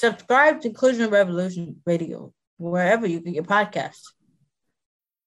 [0.00, 4.04] Subscribe to Inclusion Revolution Radio wherever you get your podcasts.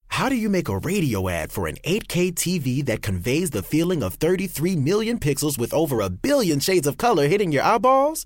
[0.07, 4.01] How do you make a radio ad for an 8K TV that conveys the feeling
[4.01, 8.25] of 33 million pixels with over a billion shades of color hitting your eyeballs?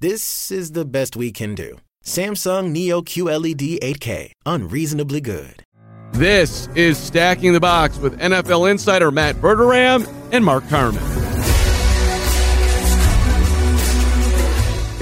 [0.00, 1.78] This is the best we can do.
[2.04, 5.64] Samsung Neo QLED 8K, unreasonably good.
[6.12, 11.23] This is Stacking the Box with NFL insider Matt Verderame and Mark Carman.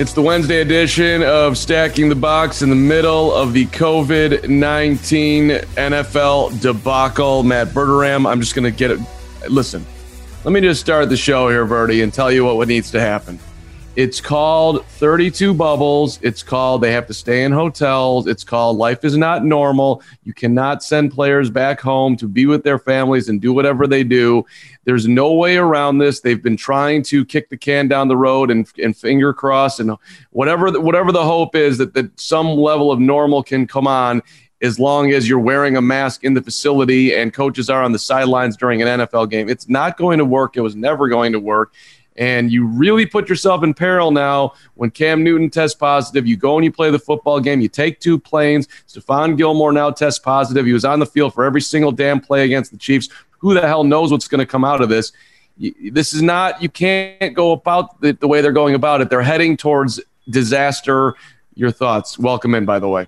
[0.02, 5.50] It's the Wednesday edition of Stacking the Box in the middle of the COVID 19
[5.50, 7.44] NFL debacle.
[7.44, 8.98] Matt Verderame, I'm just going to get it.
[9.48, 9.86] Listen,
[10.42, 13.38] let me just start the show here, Verdi, and tell you what needs to happen.
[13.94, 16.18] It's called 32 Bubbles.
[16.22, 18.26] It's called they have to stay in hotels.
[18.26, 20.02] It's called life is not normal.
[20.24, 24.02] You cannot send players back home to be with their families and do whatever they
[24.02, 24.46] do.
[24.84, 26.20] There's no way around this.
[26.20, 29.94] They've been trying to kick the can down the road and, and finger cross and
[30.30, 34.22] whatever the, whatever the hope is that, that some level of normal can come on
[34.62, 37.98] as long as you're wearing a mask in the facility and coaches are on the
[37.98, 39.50] sidelines during an NFL game.
[39.50, 40.56] It's not going to work.
[40.56, 41.74] It was never going to work.
[42.16, 46.26] And you really put yourself in peril now when Cam Newton tests positive.
[46.26, 47.60] You go and you play the football game.
[47.60, 48.68] You take two planes.
[48.86, 50.66] Stephon Gilmore now tests positive.
[50.66, 53.08] He was on the field for every single damn play against the Chiefs.
[53.38, 55.12] Who the hell knows what's going to come out of this?
[55.90, 59.10] This is not, you can't go about the, the way they're going about it.
[59.10, 61.14] They're heading towards disaster.
[61.54, 62.18] Your thoughts?
[62.18, 63.06] Welcome in, by the way.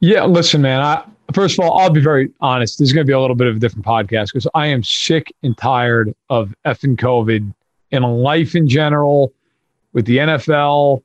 [0.00, 0.80] Yeah, listen, man.
[0.80, 2.78] I, first of all, I'll be very honest.
[2.78, 4.82] This is going to be a little bit of a different podcast because I am
[4.82, 7.54] sick and tired of effing COVID
[8.02, 9.32] in life in general,
[9.92, 11.02] with the NFL.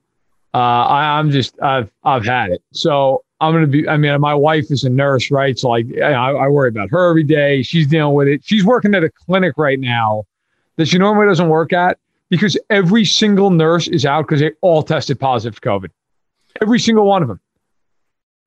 [0.53, 2.61] Uh, I, am just I've I've had it.
[2.71, 3.87] So I'm gonna be.
[3.87, 5.57] I mean, my wife is a nurse, right?
[5.57, 7.61] So like, I, I worry about her every day.
[7.61, 8.41] She's dealing with it.
[8.43, 10.25] She's working at a clinic right now
[10.75, 11.97] that she normally doesn't work at
[12.29, 15.89] because every single nurse is out because they all tested positive for COVID.
[16.61, 17.39] Every single one of them.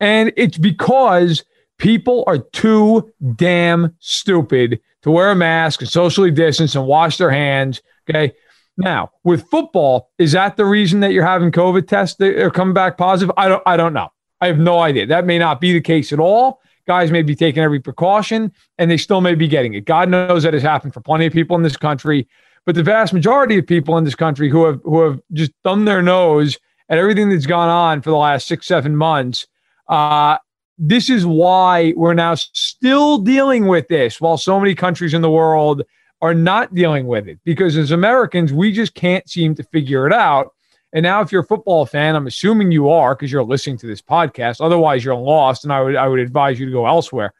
[0.00, 1.44] And it's because
[1.78, 7.31] people are too damn stupid to wear a mask and socially distance and wash their
[7.31, 8.32] hands Okay.
[8.76, 12.74] Now, with football, is that the reason that you're having COVID tests that are coming
[12.74, 13.34] back positive?
[13.36, 14.10] I don't I don't know.
[14.40, 15.06] I have no idea.
[15.06, 16.60] That may not be the case at all.
[16.86, 19.84] Guys may be taking every precaution and they still may be getting it.
[19.84, 22.26] God knows that has happened for plenty of people in this country.
[22.66, 25.86] But the vast majority of people in this country who have who have just thumbed
[25.86, 26.58] their nose
[26.88, 29.46] at everything that's gone on for the last six, seven months,
[29.88, 30.38] uh,
[30.78, 35.30] this is why we're now still dealing with this while so many countries in the
[35.30, 35.82] world
[36.22, 40.12] are not dealing with it because as Americans, we just can't seem to figure it
[40.12, 40.55] out.
[40.94, 43.87] And now, if you're a football fan, I'm assuming you are because you're listening to
[43.87, 44.65] this podcast.
[44.65, 47.34] Otherwise, you're lost, and I would I would advise you to go elsewhere.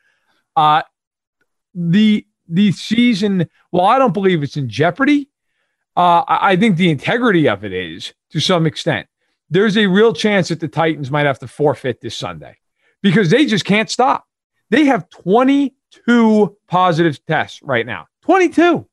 [0.56, 0.82] Uh,
[1.75, 5.28] the the season, well, I don't believe it's in jeopardy.
[5.94, 9.06] Uh, I think the integrity of it is to some extent.
[9.50, 12.56] There's a real chance that the Titans might have to forfeit this Sunday
[13.03, 14.26] because they just can't stop.
[14.71, 18.06] They have 22 positive tests right now.
[18.22, 18.87] 22.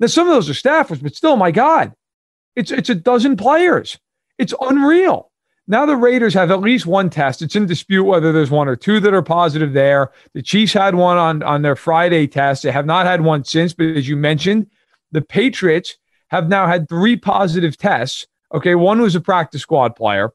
[0.00, 1.92] Now, some of those are staffers, but still, my God,
[2.56, 3.98] it's, it's a dozen players.
[4.38, 5.30] It's unreal.
[5.66, 7.40] Now the Raiders have at least one test.
[7.40, 10.12] It's in dispute whether there's one or two that are positive there.
[10.34, 12.62] The Chiefs had one on, on their Friday test.
[12.62, 14.66] They have not had one since, but as you mentioned,
[15.12, 15.96] the Patriots
[16.28, 18.26] have now had three positive tests.
[18.52, 20.30] Okay, one was a practice squad player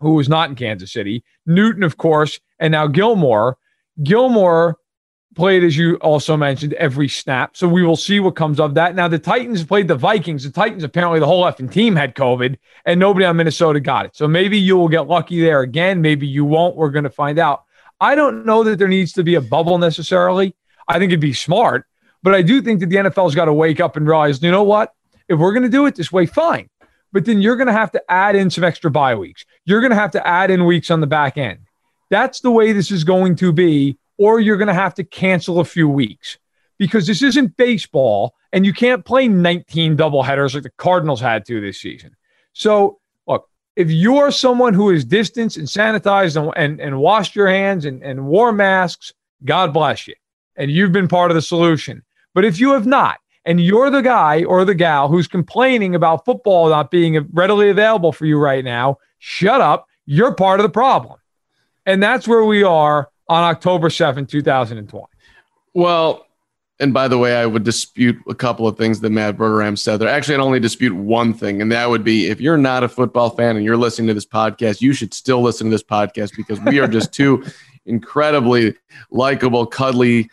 [0.00, 1.22] who was not in Kansas City.
[1.46, 3.58] Newton, of course, and now Gilmore.
[4.02, 4.76] Gilmore
[5.34, 7.56] played, as you also mentioned, every snap.
[7.56, 8.94] So we will see what comes of that.
[8.94, 10.44] Now, the Titans played the Vikings.
[10.44, 14.16] The Titans, apparently, the whole effing team had COVID, and nobody on Minnesota got it.
[14.16, 16.00] So maybe you will get lucky there again.
[16.02, 16.76] Maybe you won't.
[16.76, 17.64] We're going to find out.
[18.00, 20.54] I don't know that there needs to be a bubble necessarily.
[20.86, 21.86] I think it'd be smart,
[22.22, 24.62] but I do think that the NFL's got to wake up and realize, you know
[24.62, 24.94] what?
[25.28, 26.70] If we're going to do it this way, fine.
[27.12, 29.44] but then you're going to have to add in some extra bye weeks.
[29.64, 31.60] You're going to have to add in weeks on the back end.
[32.10, 35.60] That's the way this is going to be, or you're going to have to cancel
[35.60, 36.38] a few weeks
[36.78, 41.60] because this isn't baseball and you can't play 19 doubleheaders like the Cardinals had to
[41.60, 42.16] this season.
[42.52, 47.48] So, look, if you're someone who is distanced and sanitized and, and, and washed your
[47.48, 49.12] hands and, and wore masks,
[49.44, 50.14] God bless you.
[50.56, 52.02] And you've been part of the solution.
[52.34, 56.24] But if you have not, and you're the guy or the gal who's complaining about
[56.24, 59.86] football not being readily available for you right now, shut up.
[60.04, 61.18] You're part of the problem.
[61.86, 65.06] And that's where we are on October 7th, 2020.
[65.74, 66.26] Well,
[66.80, 69.98] and by the way, I would dispute a couple of things that Matt Verderame said
[69.98, 70.08] there.
[70.08, 73.30] Actually, I'd only dispute one thing, and that would be if you're not a football
[73.30, 76.60] fan and you're listening to this podcast, you should still listen to this podcast because
[76.60, 77.44] we are just two
[77.86, 78.76] incredibly
[79.10, 80.30] likable, cuddly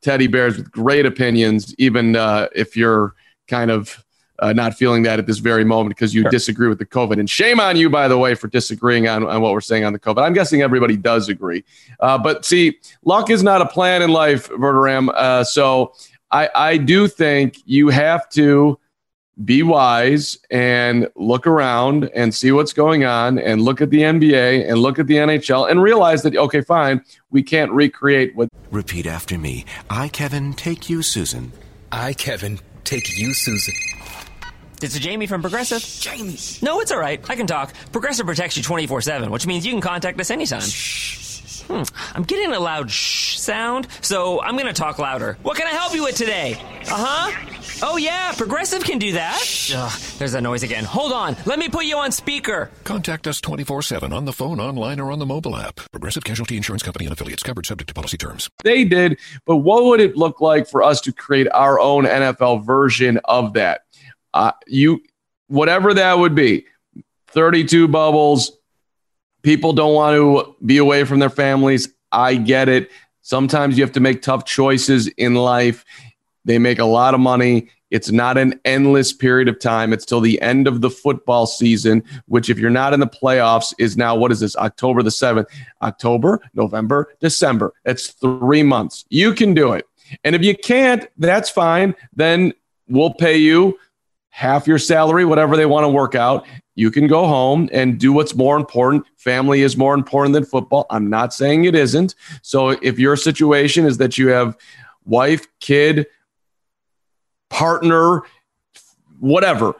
[0.00, 3.14] teddy bears with great opinions, even uh, if you're
[3.48, 4.04] kind of
[4.40, 6.30] uh, not feeling that at this very moment because you sure.
[6.30, 7.18] disagree with the COVID.
[7.18, 9.92] And shame on you, by the way, for disagreeing on, on what we're saying on
[9.92, 10.22] the COVID.
[10.22, 11.64] I'm guessing everybody does agree.
[12.00, 15.08] Uh, but see, luck is not a plan in life, Verderame.
[15.14, 15.94] Uh, so
[16.30, 18.78] I, I do think you have to
[19.44, 24.68] be wise and look around and see what's going on and look at the NBA
[24.68, 28.48] and look at the NHL and realize that, okay, fine, we can't recreate what.
[28.70, 29.64] Repeat after me.
[29.90, 31.52] I, Kevin, take you, Susan.
[31.90, 33.74] I, Kevin, take you, Susan.
[34.82, 35.82] It's a Jamie from Progressive.
[36.00, 36.36] Jamie.
[36.62, 37.24] No, it's all right.
[37.30, 37.72] I can talk.
[37.92, 40.60] Progressive protects you 24 7, which means you can contact us anytime.
[40.60, 41.62] Shh.
[41.68, 41.82] Hmm.
[42.14, 45.38] I'm getting a loud shh sound, so I'm going to talk louder.
[45.42, 46.54] What can I help you with today?
[46.90, 47.50] Uh huh.
[47.82, 49.42] Oh, yeah, Progressive can do that.
[49.74, 50.84] Ugh, there's that noise again.
[50.84, 51.36] Hold on.
[51.44, 52.70] Let me put you on speaker.
[52.84, 55.80] Contact us 24 7 on the phone, online, or on the mobile app.
[55.90, 58.50] Progressive Casualty Insurance Company and affiliates covered subject to policy terms.
[58.62, 62.64] They did, but what would it look like for us to create our own NFL
[62.64, 63.83] version of that?
[64.34, 65.00] Uh, you,
[65.46, 66.66] whatever that would be,
[67.28, 68.52] 32 bubbles.
[69.42, 71.88] People don't want to be away from their families.
[72.10, 72.90] I get it.
[73.22, 75.84] Sometimes you have to make tough choices in life.
[76.44, 77.70] They make a lot of money.
[77.90, 79.92] It's not an endless period of time.
[79.92, 83.72] It's till the end of the football season, which, if you're not in the playoffs,
[83.78, 84.56] is now what is this?
[84.56, 85.46] October the 7th.
[85.80, 87.72] October, November, December.
[87.84, 89.04] It's three months.
[89.10, 89.86] You can do it.
[90.24, 91.94] And if you can't, that's fine.
[92.14, 92.52] Then
[92.88, 93.78] we'll pay you
[94.34, 96.44] half your salary, whatever they want to work out.
[96.74, 99.06] You can go home and do what's more important.
[99.16, 100.86] Family is more important than football.
[100.90, 102.16] I'm not saying it isn't.
[102.42, 104.56] So if your situation is that you have
[105.04, 106.08] wife, kid,
[107.48, 108.22] partner,
[109.20, 109.76] whatever,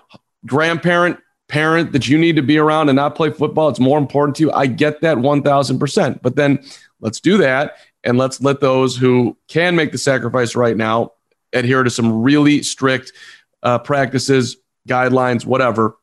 [0.46, 1.18] grandparent,
[1.48, 4.44] parent that you need to be around and not play football, it's more important to
[4.44, 4.52] you.
[4.52, 6.22] I get that 1000%.
[6.22, 6.60] But then
[7.00, 11.14] let's do that and let's let those who can make the sacrifice right now
[11.52, 13.12] adhere to some really strict
[13.64, 14.58] uh, practices,
[14.88, 15.96] guidelines, whatever.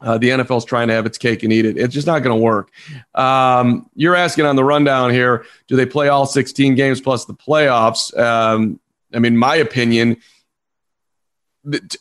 [0.00, 1.76] Uh, the NFL is trying to have its cake and eat it.
[1.76, 2.70] It's just not going to work.
[3.14, 7.34] Um, you're asking on the rundown here do they play all 16 games plus the
[7.34, 8.16] playoffs?
[8.16, 8.78] Um,
[9.12, 10.18] I mean, my opinion,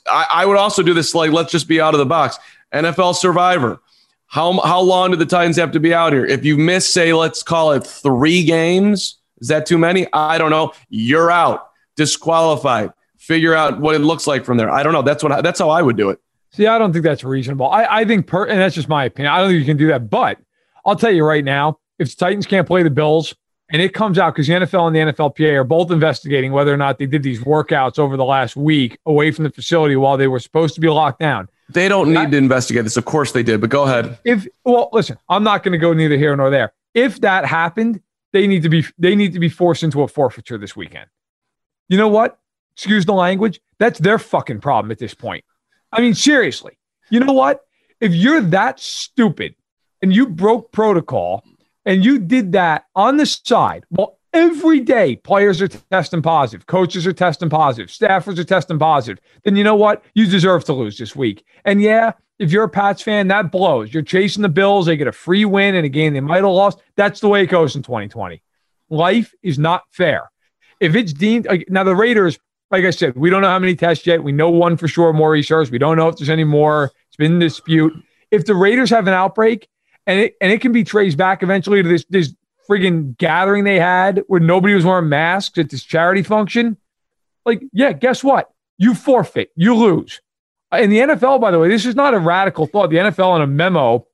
[0.08, 2.38] I, I would also do this like, let's just be out of the box.
[2.74, 3.80] NFL Survivor.
[4.28, 6.26] How, how long do the Titans have to be out here?
[6.26, 10.06] If you miss, say, let's call it three games, is that too many?
[10.12, 10.74] I don't know.
[10.90, 12.92] You're out, disqualified.
[13.28, 14.70] Figure out what it looks like from there.
[14.70, 15.02] I don't know.
[15.02, 16.20] That's what I, that's how I would do it.
[16.54, 17.70] See, I don't think that's reasonable.
[17.70, 19.34] I, I think, per, and that's just my opinion.
[19.34, 20.10] I don't think you can do that.
[20.10, 20.40] But
[20.86, 23.36] I'll tell you right now, if the Titans can't play the Bills,
[23.70, 26.78] and it comes out because the NFL and the NFLPA are both investigating whether or
[26.78, 30.30] not they did these workouts over the last week away from the facility while they
[30.30, 31.50] were supposed to be locked down.
[31.70, 32.96] They don't need to investigate this.
[32.96, 34.18] Of course they did, but go ahead.
[34.24, 36.72] If well, listen, I'm not going to go neither here nor there.
[36.94, 40.58] If that happened, they need to be they need to be forced into a forfeiture
[40.58, 41.08] this weekend.
[41.90, 42.40] You know what?
[42.78, 43.60] Excuse the language.
[43.80, 45.44] That's their fucking problem at this point.
[45.92, 46.78] I mean, seriously.
[47.10, 47.62] You know what?
[48.00, 49.56] If you're that stupid
[50.04, 51.44] and you broke protocol
[51.86, 57.08] and you did that on the side, well, every day players are testing positive, coaches
[57.08, 60.04] are testing positive, staffers are testing positive, then you know what?
[60.14, 61.44] You deserve to lose this week.
[61.66, 63.92] And yeah, if you're a Pats fan, that blows.
[63.92, 66.46] You're chasing the Bills, they get a free win in a game they might have
[66.46, 66.80] lost.
[66.96, 68.44] That's the way it goes in 2020.
[68.92, 70.30] Life is not fair.
[70.80, 72.38] If it's deemed now the Raiders,
[72.72, 74.24] like I said, we don't know how many tests yet.
[74.24, 75.72] We know one for sure, Maurice Hurst.
[75.72, 76.92] We don't know if there's any more.
[77.08, 77.94] It's been in dispute.
[78.32, 79.70] If the Raiders have an outbreak,
[80.06, 82.34] and it and it can be traced back eventually to this this
[82.70, 86.78] friggin' gathering they had where nobody was wearing masks at this charity function.
[87.46, 88.52] Like, yeah, guess what?
[88.78, 90.22] You forfeit, you lose.
[90.72, 92.90] Uh, in the NFL, by the way, this is not a radical thought.
[92.90, 94.06] The NFL, in a memo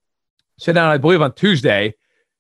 [0.60, 1.96] sent out, I believe, on Tuesday,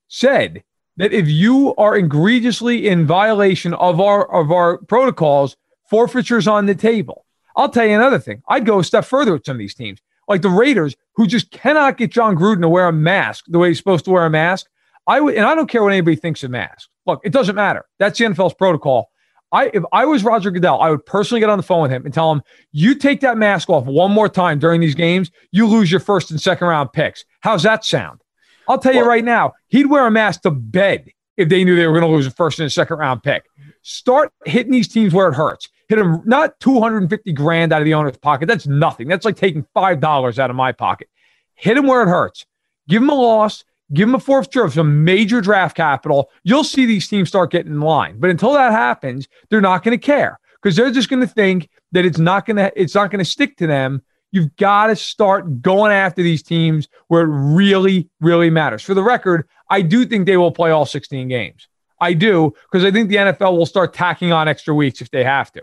[0.08, 0.64] said
[0.98, 5.58] that if you are egregiously in violation of our of our protocols,
[5.94, 7.24] forfeitures on the table.
[7.56, 8.42] I'll tell you another thing.
[8.48, 10.00] I'd go a step further with some of these teams.
[10.28, 13.68] like the Raiders, who just cannot get Jon Gruden to wear a mask the way
[13.68, 14.66] he's supposed to wear a mask.
[15.06, 16.90] I would, and I don't care what anybody thinks of masks.
[17.06, 17.86] Look, it doesn't matter.
[18.00, 19.12] That's the NFL's protocol.
[19.52, 22.06] I, if I was Roger Goodell, I would personally get on the phone with him
[22.06, 25.68] and tell him, "You take that mask off one more time during these games, you
[25.68, 28.22] lose your first and second round picks." How's that sound?
[28.68, 31.86] I'll tell you right now, he'd wear a mask to bed if they knew they
[31.86, 33.44] were going to lose a first and a second round pick.
[33.84, 35.68] Start hitting these teams where it hurts.
[35.90, 38.48] Hit them not 250 grand out of the owner's pocket.
[38.48, 39.08] That's nothing.
[39.08, 41.10] That's like taking $5 out of my pocket.
[41.56, 42.46] Hit them where it hurts.
[42.88, 43.64] Give them a loss.
[43.94, 46.30] Give them a forfeiture of some major draft capital.
[46.44, 48.20] You'll see these teams start getting in line.
[48.20, 51.70] But until that happens, they're not going to care because they're just going to think
[51.92, 54.02] that it's not going to it's not going to stick to them.
[54.32, 58.82] You've got to start going after these teams where it really, really matters.
[58.82, 61.68] For the record, I do think they will play all 16 games.
[62.04, 65.24] I do because I think the NFL will start tacking on extra weeks if they
[65.24, 65.62] have to.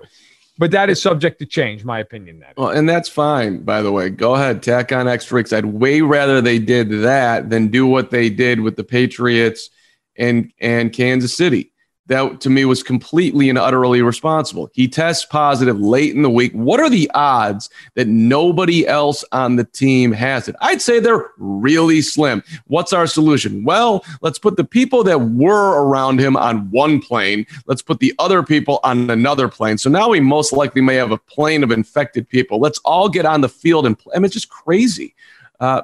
[0.59, 2.41] But that is subject to change, my opinion.
[2.41, 3.63] That well, and that's fine.
[3.63, 5.53] By the way, go ahead, tack on extra weeks.
[5.53, 9.71] I'd way rather they did that than do what they did with the Patriots
[10.17, 11.70] and and Kansas City
[12.11, 14.69] that to me was completely and utterly responsible.
[14.75, 16.53] He tests positive late in the week.
[16.53, 20.57] What are the odds that nobody else on the team has it?
[20.61, 22.43] I'd say they're really slim.
[22.67, 23.63] What's our solution?
[23.63, 27.47] Well, let's put the people that were around him on one plane.
[27.67, 29.79] Let's put the other people on another plane.
[29.79, 32.59] So now we most likely may have a plane of infected people.
[32.59, 34.15] Let's all get on the field and play.
[34.17, 35.15] I mean, it's just crazy.
[35.61, 35.83] Uh,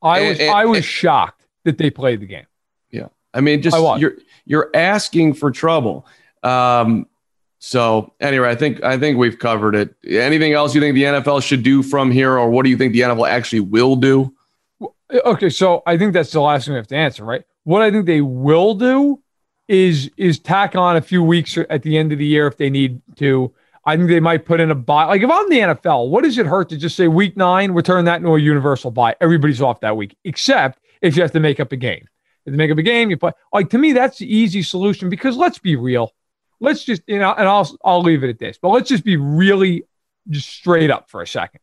[0.00, 2.46] I was and, and, I was shocked that they played the game.
[3.34, 6.06] I mean, just you're you're asking for trouble.
[6.42, 7.06] Um,
[7.58, 9.94] so anyway, I think I think we've covered it.
[10.08, 12.92] Anything else you think the NFL should do from here, or what do you think
[12.92, 14.34] the NFL actually will do?
[15.24, 17.44] Okay, so I think that's the last thing we have to answer, right?
[17.64, 19.20] What I think they will do
[19.68, 22.70] is is tack on a few weeks at the end of the year if they
[22.70, 23.52] need to.
[23.84, 25.04] I think they might put in a bye.
[25.04, 27.78] Like if I'm the NFL, what does it hurt to just say week nine, we
[27.78, 29.16] return that into a universal bye?
[29.20, 32.06] Everybody's off that week, except if you have to make up a game
[32.50, 33.10] to make up a game.
[33.10, 36.12] You play like to me, that's the easy solution because let's be real.
[36.60, 39.16] Let's just you know, and I'll I'll leave it at this, but let's just be
[39.16, 39.84] really
[40.28, 41.60] just straight up for a second.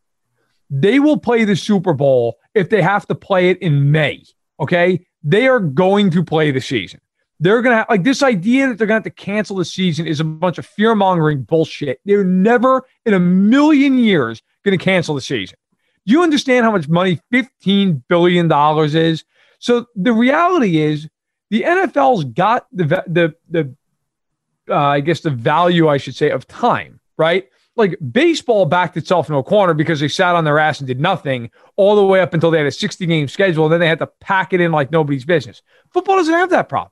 [0.69, 4.23] They will play the Super Bowl if they have to play it in May.
[4.59, 6.99] Okay, they are going to play the season.
[7.39, 10.23] They're gonna like this idea that they're gonna have to cancel the season is a
[10.23, 11.99] bunch of fear mongering bullshit.
[12.05, 15.57] They're never in a million years gonna cancel the season.
[16.03, 18.49] You understand how much money $15 billion
[18.95, 19.25] is?
[19.59, 21.07] So the reality is,
[21.49, 23.75] the NFL's got the the the
[24.69, 27.47] uh, I guess the value I should say of time, right?
[27.75, 30.99] Like baseball backed itself in a corner because they sat on their ass and did
[30.99, 33.65] nothing all the way up until they had a 60 game schedule.
[33.65, 35.61] And then they had to pack it in like nobody's business.
[35.93, 36.91] Football doesn't have that problem.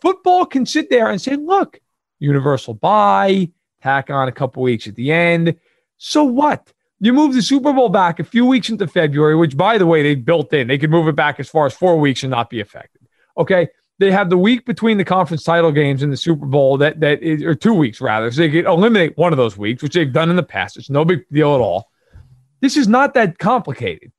[0.00, 1.80] Football can sit there and say, look,
[2.18, 3.50] universal bye,
[3.82, 5.56] tack on a couple weeks at the end.
[5.96, 6.72] So what?
[7.00, 10.02] You move the Super Bowl back a few weeks into February, which, by the way,
[10.02, 10.68] they built in.
[10.68, 13.02] They could move it back as far as four weeks and not be affected.
[13.38, 13.68] Okay.
[13.98, 17.22] They have the week between the conference title games and the Super Bowl that that
[17.22, 18.30] is, or two weeks rather.
[18.30, 20.78] So they could eliminate one of those weeks, which they've done in the past.
[20.78, 21.90] It's no big deal at all.
[22.60, 24.12] This is not that complicated.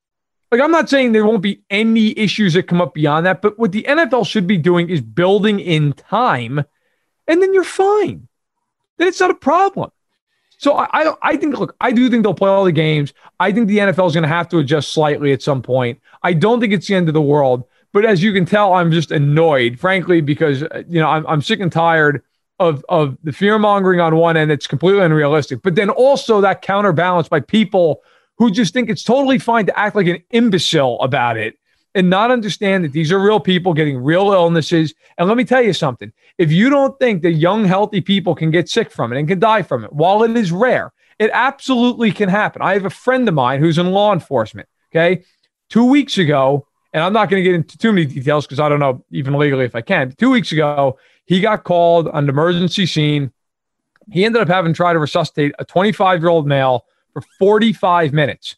[0.52, 3.58] Like, I'm not saying there won't be any issues that come up beyond that, but
[3.58, 6.64] what the NFL should be doing is building in time,
[7.28, 8.28] and then you're fine.
[8.98, 9.92] Then it's not a problem.
[10.62, 13.14] So I, I, I think look, I do think they'll play all the games.
[13.40, 16.00] I think the NFL is going to have to adjust slightly at some point.
[16.22, 17.64] I don't think it's the end of the world,
[17.94, 21.42] but as you can tell, I'm just annoyed, frankly, because uh, you know I'm, I'm
[21.42, 22.22] sick and tired
[22.60, 24.52] of of the fear mongering on one end.
[24.52, 28.04] It's completely unrealistic, but then also that counterbalance by people
[28.38, 31.56] who just think it's totally fine to act like an imbecile about it
[31.94, 34.94] and not understand that these are real people getting real illnesses.
[35.18, 38.52] And let me tell you something if you don't think that young, healthy people can
[38.52, 42.12] get sick from it and can die from it, while it is rare, it absolutely
[42.12, 42.62] can happen.
[42.62, 44.68] I have a friend of mine who's in law enforcement.
[44.92, 45.24] Okay.
[45.70, 48.68] Two weeks ago, and I'm not going to get into too many details because I
[48.68, 50.12] don't know even legally if I can.
[50.14, 53.32] Two weeks ago, he got called on an emergency scene.
[54.12, 58.12] He ended up having to try to resuscitate a 25 year old male for 45
[58.14, 58.56] minutes.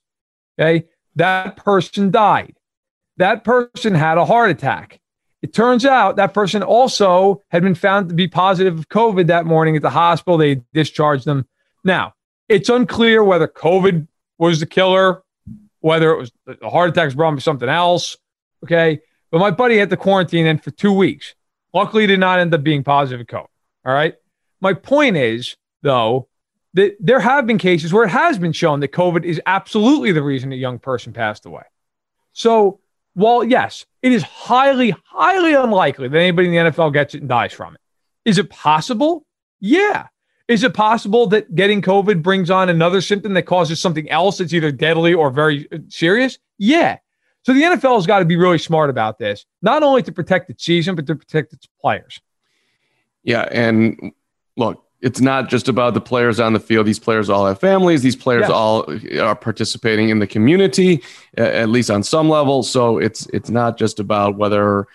[0.59, 0.87] Okay.
[1.15, 2.55] That person died
[3.17, 4.99] that person had a heart attack.
[5.41, 9.45] It turns out that person also had been found to be positive of COVID that
[9.45, 10.37] morning at the hospital.
[10.37, 11.45] They discharged them.
[11.83, 12.13] Now,
[12.47, 15.21] it's unclear whether COVID was the killer,
[15.81, 18.15] whether it was the heart attacks brought him something else.
[18.63, 19.01] Okay.
[19.31, 21.35] But my buddy had to quarantine then for two weeks.
[21.73, 23.47] Luckily, did not end up being positive of COVID.
[23.85, 24.15] All right.
[24.61, 26.29] My point is, though,
[26.75, 30.23] that there have been cases where it has been shown that COVID is absolutely the
[30.23, 31.63] reason a young person passed away.
[32.31, 32.79] So
[33.15, 37.29] well, yes, it is highly, highly unlikely that anybody in the NFL gets it and
[37.29, 37.81] dies from it.
[38.25, 39.25] Is it possible?
[39.59, 40.07] Yeah.
[40.47, 44.53] Is it possible that getting COVID brings on another symptom that causes something else that's
[44.53, 46.37] either deadly or very uh, serious?
[46.57, 46.97] Yeah.
[47.43, 50.49] So the NFL has got to be really smart about this, not only to protect
[50.49, 52.19] its season, but to protect its players.
[53.23, 53.47] Yeah.
[53.49, 54.11] And
[54.57, 56.87] look, it's not just about the players on the field.
[56.87, 58.01] These players all have families.
[58.01, 61.03] These players all are participating in the community,
[61.35, 62.63] at least on some level.
[62.63, 64.87] So it's it's not just about whether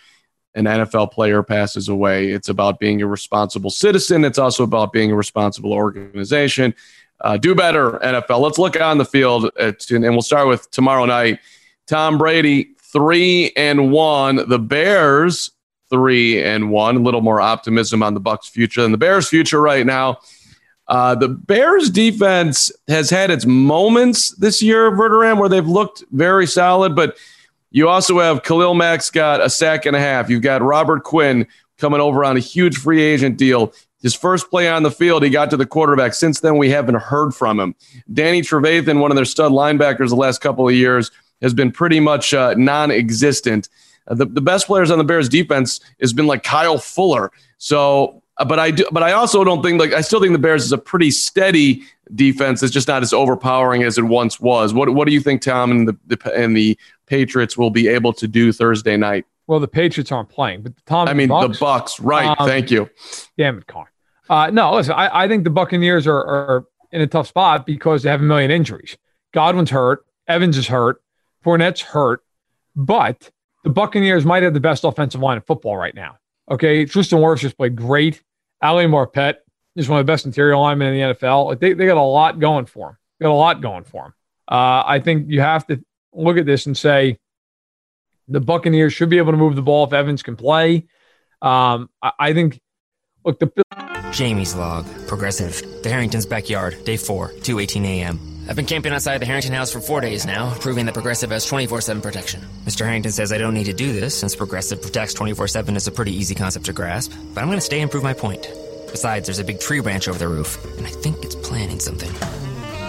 [0.54, 2.30] an NFL player passes away.
[2.30, 4.24] It's about being a responsible citizen.
[4.24, 6.74] It's also about being a responsible organization.
[7.20, 8.40] Uh, do better, NFL.
[8.40, 11.40] Let's look on the field, at, and we'll start with tomorrow night.
[11.86, 14.48] Tom Brady three and one.
[14.48, 15.50] The Bears
[15.90, 16.96] three and one.
[16.96, 20.18] A little more optimism on the Bucs' future than the Bears' future right now.
[20.86, 26.46] Uh, the Bears defense has had its moments this year, Verderame, where they've looked very
[26.46, 27.16] solid, but
[27.70, 30.30] you also have Khalil Mack's got a sack and a half.
[30.30, 33.72] You've got Robert Quinn coming over on a huge free agent deal.
[34.00, 36.14] His first play on the field, he got to the quarterback.
[36.14, 37.74] Since then, we haven't heard from him.
[38.12, 41.10] Danny Trevathan, one of their stud linebackers the last couple of years,
[41.42, 43.68] has been pretty much uh, non existent.
[44.10, 47.30] The, the best players on the Bears defense has been like Kyle Fuller.
[47.58, 50.38] So, uh, but I do, but I also don't think like I still think the
[50.38, 51.82] Bears is a pretty steady
[52.14, 52.62] defense.
[52.62, 54.72] It's just not as overpowering as it once was.
[54.72, 58.12] What what do you think, Tom, and the, the and the Patriots will be able
[58.14, 59.26] to do Thursday night?
[59.46, 61.08] Well, the Patriots aren't playing, but Tom.
[61.08, 62.36] I mean Bucs, the Bucs, right?
[62.38, 62.88] Um, thank you.
[63.36, 63.86] Damn it, Carn.
[64.28, 64.92] Uh, no, listen.
[64.92, 68.24] I, I think the Buccaneers are, are in a tough spot because they have a
[68.24, 68.96] million injuries.
[69.32, 70.04] Godwin's hurt.
[70.26, 71.02] Evans is hurt.
[71.44, 72.22] Fournette's hurt.
[72.76, 73.30] But
[73.68, 76.16] the Buccaneers might have the best offensive line in football right now.
[76.50, 78.22] Okay, Tristan Wirfs just played great.
[78.62, 79.34] Ali Marpet
[79.76, 81.44] is one of the best interior linemen in the NFL.
[81.44, 82.96] Like they, they got a lot going for him.
[83.20, 84.14] Got a lot going for them.
[84.50, 85.84] Uh, I think you have to
[86.14, 87.18] look at this and say
[88.26, 90.86] the Buccaneers should be able to move the ball if Evans can play.
[91.42, 92.58] Um, I, I think.
[93.22, 93.52] Look, the
[94.12, 98.37] Jamie's log, progressive, the Harrington's backyard, day four, 2:18 a.m.
[98.48, 101.44] I've been camping outside the Harrington house for four days now, proving that Progressive has
[101.44, 102.40] 24 7 protection.
[102.64, 102.86] Mr.
[102.86, 105.92] Harrington says I don't need to do this since Progressive protects 24 7 is a
[105.92, 108.48] pretty easy concept to grasp, but I'm going to stay and prove my point.
[108.90, 112.10] Besides, there's a big tree branch over the roof, and I think it's planning something.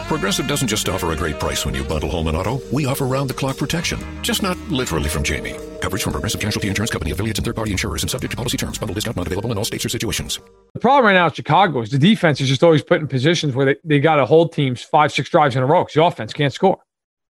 [0.10, 2.60] Progressive doesn't just offer a great price when you bundle home and auto.
[2.74, 5.56] We offer round the clock protection, just not literally from Jamie.
[5.82, 8.58] Coverage from Progressive Casualty Insurance Company affiliates and third party insurers and subject to policy
[8.58, 8.80] terms.
[8.80, 10.40] Bundle discount not available in all states or situations.
[10.74, 13.54] The problem right now in Chicago is the defense is just always put in positions
[13.54, 16.04] where they, they got to hold teams five, six drives in a row because the
[16.04, 16.80] offense can't score.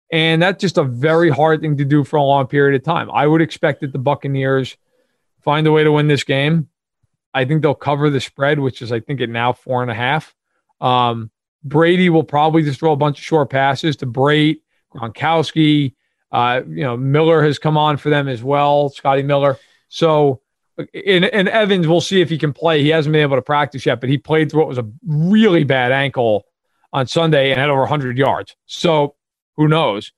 [0.10, 3.12] And that's just a very hard thing to do for a long period of time.
[3.12, 4.78] I would expect that the Buccaneers
[5.42, 6.70] find a way to win this game.
[7.34, 9.96] I think they'll cover the spread, which is, I think, at now four and a
[9.96, 10.34] half.
[10.80, 11.30] Um,
[11.64, 14.62] Brady will probably just throw a bunch of short passes to Brate,
[14.94, 15.96] Gronkowski.
[16.32, 19.58] Uh, you know, Miller has come on for them as well, Scotty Miller.
[19.90, 20.42] So
[20.94, 22.82] and, and Evans, we'll see if he can play.
[22.82, 25.64] He hasn't been able to practice yet, but he played through what was a really
[25.64, 26.46] bad ankle
[26.94, 28.56] on Sunday and had over 100 yards.
[28.66, 29.16] So
[29.58, 30.12] who knows?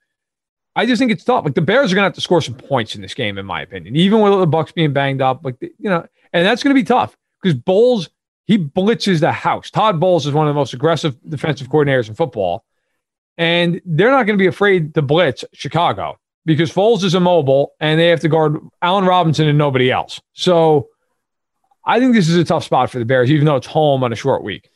[0.75, 1.43] I just think it's tough.
[1.43, 3.45] Like the Bears are going to have to score some points in this game, in
[3.45, 5.43] my opinion, even with the Bucs being banged up.
[5.43, 8.09] Like you know, and that's going to be tough because Bowles
[8.51, 9.71] he blitzes the house.
[9.71, 12.65] Todd Bowles is one of the most aggressive defensive coordinators in football,
[13.37, 17.97] and they're not going to be afraid to blitz Chicago because Foles is immobile and
[17.97, 20.19] they have to guard Allen Robinson and nobody else.
[20.33, 20.89] So
[21.85, 24.11] I think this is a tough spot for the Bears, even though it's home on
[24.11, 24.69] a short week.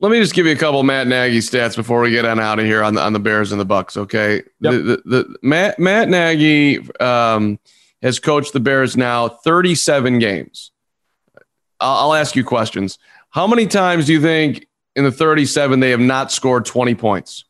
[0.00, 2.58] Let me just give you a couple Matt Nagy stats before we get on out
[2.58, 3.98] of here on the on the Bears and the Bucs.
[3.98, 4.72] Okay, yep.
[4.72, 7.58] the, the, the, Matt Matt Nagy um,
[8.00, 10.71] has coached the Bears now 37 games.
[11.82, 12.98] I'll, I'll ask you questions.
[13.30, 17.44] How many times do you think in the 37 they have not scored 20 points?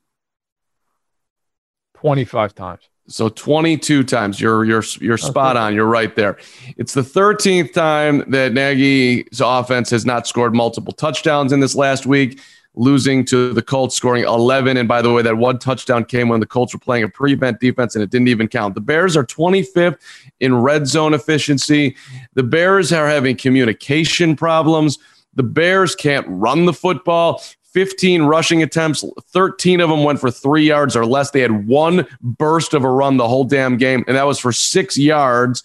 [1.95, 2.88] 25 times.
[3.09, 4.40] So 22 times.
[4.40, 5.75] You're you're you're spot on.
[5.75, 6.38] You're right there.
[6.77, 12.07] It's the 13th time that Nagy's offense has not scored multiple touchdowns in this last
[12.07, 12.40] week,
[12.74, 14.76] losing to the Colts, scoring 11.
[14.76, 17.61] And by the way, that one touchdown came when the Colts were playing a prevent
[17.61, 18.74] defense, and it didn't even count.
[18.74, 19.98] The Bears are 25th
[20.40, 21.96] in red zone efficiency.
[22.35, 24.98] The Bears are having communication problems.
[25.35, 27.42] The Bears can't run the football.
[27.72, 31.30] 15 rushing attempts, 13 of them went for three yards or less.
[31.30, 34.52] They had one burst of a run the whole damn game, and that was for
[34.52, 35.64] six yards.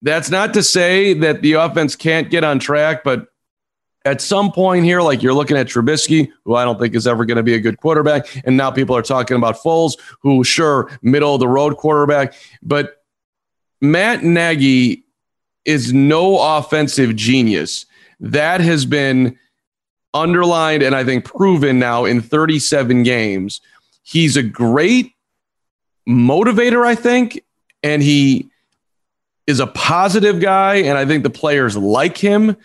[0.00, 3.28] That's not to say that the offense can't get on track, but
[4.06, 7.24] at some point here, like you're looking at Trubisky, who I don't think is ever
[7.24, 10.90] going to be a good quarterback, and now people are talking about Foles, who sure
[11.02, 13.02] middle of the road quarterback, but
[13.80, 15.04] Matt Nagy
[15.64, 17.84] is no offensive genius.
[18.20, 19.38] That has been
[20.14, 23.60] underlined and I think proven now in 37 games.
[24.02, 25.12] He's a great
[26.08, 27.44] motivator, I think,
[27.82, 28.48] and he
[29.46, 32.56] is a positive guy, and I think the players like him.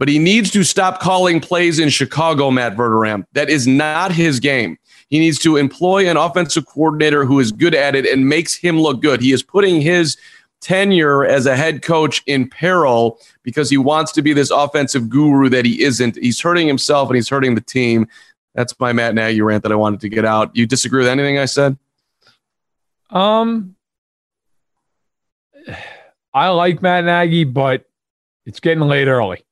[0.00, 3.26] But he needs to stop calling plays in Chicago, Matt Verderame.
[3.34, 4.78] That is not his game.
[5.10, 8.80] He needs to employ an offensive coordinator who is good at it and makes him
[8.80, 9.20] look good.
[9.20, 10.16] He is putting his
[10.62, 15.50] tenure as a head coach in peril because he wants to be this offensive guru
[15.50, 16.16] that he isn't.
[16.16, 18.08] He's hurting himself and he's hurting the team.
[18.54, 20.56] That's my Matt Nagy rant that I wanted to get out.
[20.56, 21.76] You disagree with anything I said?
[23.10, 23.76] Um,
[26.32, 27.84] I like Matt Nagy, but
[28.46, 29.44] it's getting late early.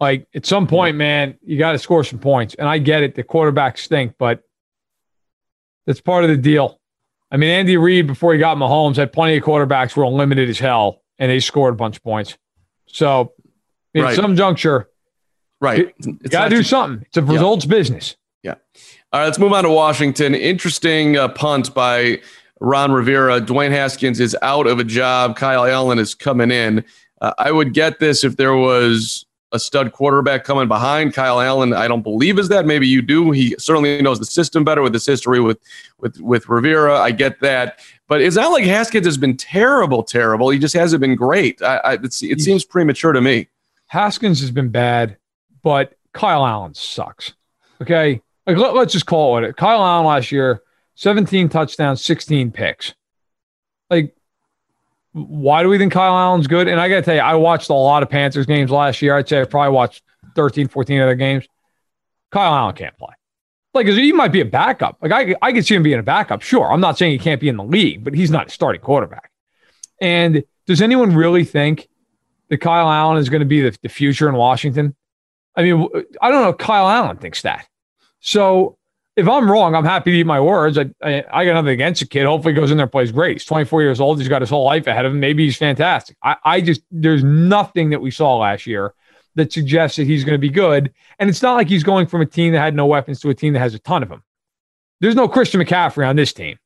[0.00, 2.54] Like at some point, man, you got to score some points.
[2.54, 4.42] And I get it, the quarterbacks stink, but
[5.86, 6.80] that's part of the deal.
[7.30, 10.48] I mean, Andy Reid, before he got Mahomes, had plenty of quarterbacks who were limited
[10.48, 12.36] as hell, and they scored a bunch of points.
[12.86, 13.34] So,
[13.94, 14.16] at Right.
[14.16, 14.88] some juncture,
[15.60, 15.94] Right.
[15.98, 17.04] you got to do something.
[17.06, 18.16] It's a results business.
[18.42, 18.54] Yeah.
[19.12, 20.34] All right, let's move on to Washington.
[20.34, 22.20] Interesting uh, punt by
[22.60, 23.40] Ron Rivera.
[23.40, 25.36] Dwayne Haskins is out of a job.
[25.36, 26.84] Kyle Allen is coming in.
[27.20, 31.72] Uh, I would get this if there was a stud quarterback coming behind Kyle Allen.
[31.72, 32.66] I don't believe is that.
[32.66, 33.30] Maybe you do.
[33.30, 35.58] He certainly knows the system better with his history with
[35.98, 36.98] with with Rivera.
[36.98, 40.50] I get that, but it's not like Haskins has been terrible, terrible.
[40.50, 41.60] He just hasn't been great.
[41.62, 43.48] I, I, it's, it seems premature to me.
[43.86, 45.16] Haskins has been bad,
[45.62, 47.34] but Kyle Allen sucks.
[47.82, 48.20] Okay.
[48.46, 49.56] Like let, us just call it what it.
[49.56, 50.62] Kyle Allen last year,
[50.94, 52.94] 17 touchdowns, 16 picks.
[53.88, 54.14] Like,
[55.12, 56.68] why do we think Kyle Allen's good?
[56.68, 59.16] And I got to tell you, I watched a lot of Panthers games last year.
[59.16, 60.02] I'd say I probably watched
[60.36, 61.46] 13, 14 other games.
[62.30, 63.14] Kyle Allen can't play.
[63.74, 64.98] Like, he might be a backup.
[65.00, 66.42] Like, I, I could see him being a backup.
[66.42, 66.72] Sure.
[66.72, 69.30] I'm not saying he can't be in the league, but he's not a starting quarterback.
[70.00, 71.88] And does anyone really think
[72.48, 74.96] that Kyle Allen is going to be the, the future in Washington?
[75.56, 75.88] I mean,
[76.20, 77.66] I don't know if Kyle Allen thinks that.
[78.20, 78.76] So
[79.20, 80.78] if I'm wrong, I'm happy to eat my words.
[80.78, 82.24] I, I, I got nothing against the kid.
[82.24, 83.34] Hopefully, he goes in there and plays great.
[83.34, 84.18] He's 24 years old.
[84.18, 85.20] He's got his whole life ahead of him.
[85.20, 86.16] Maybe he's fantastic.
[86.22, 88.94] I, I just, there's nothing that we saw last year
[89.34, 90.92] that suggests that he's going to be good.
[91.18, 93.34] And it's not like he's going from a team that had no weapons to a
[93.34, 94.22] team that has a ton of them.
[95.00, 96.58] There's no Christian McCaffrey on this team.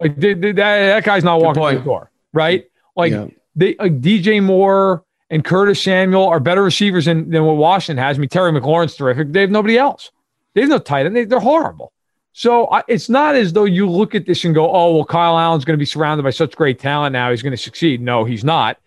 [0.00, 2.70] Like th- th- that, that guy's not walking through the door, right?
[2.96, 3.12] Like
[3.56, 8.16] they, like DJ Moore and Curtis Samuel are better receivers than, than what Washington has.
[8.16, 9.32] I mean, Terry McLaurin's terrific.
[9.32, 10.10] They have nobody else.
[10.54, 11.16] They have no tight end.
[11.16, 11.92] They, they're horrible.
[12.32, 15.38] So I, it's not as though you look at this and go, "Oh, well, Kyle
[15.38, 18.24] Allen's going to be surrounded by such great talent now; he's going to succeed." No,
[18.24, 18.78] he's not.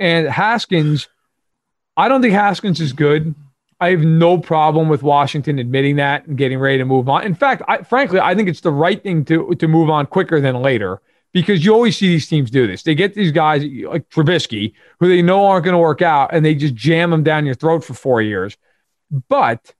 [0.00, 1.08] And Haskins,
[1.96, 3.34] I don't think Haskins is good.
[3.80, 7.24] I have no problem with Washington admitting that and getting ready to move on.
[7.24, 10.40] In fact, I, frankly, I think it's the right thing to to move on quicker
[10.40, 11.00] than later
[11.32, 12.82] because you always see these teams do this.
[12.82, 16.44] They get these guys like Trubisky who they know aren't going to work out, and
[16.44, 18.56] they just jam them down your throat for four years.
[19.28, 19.72] But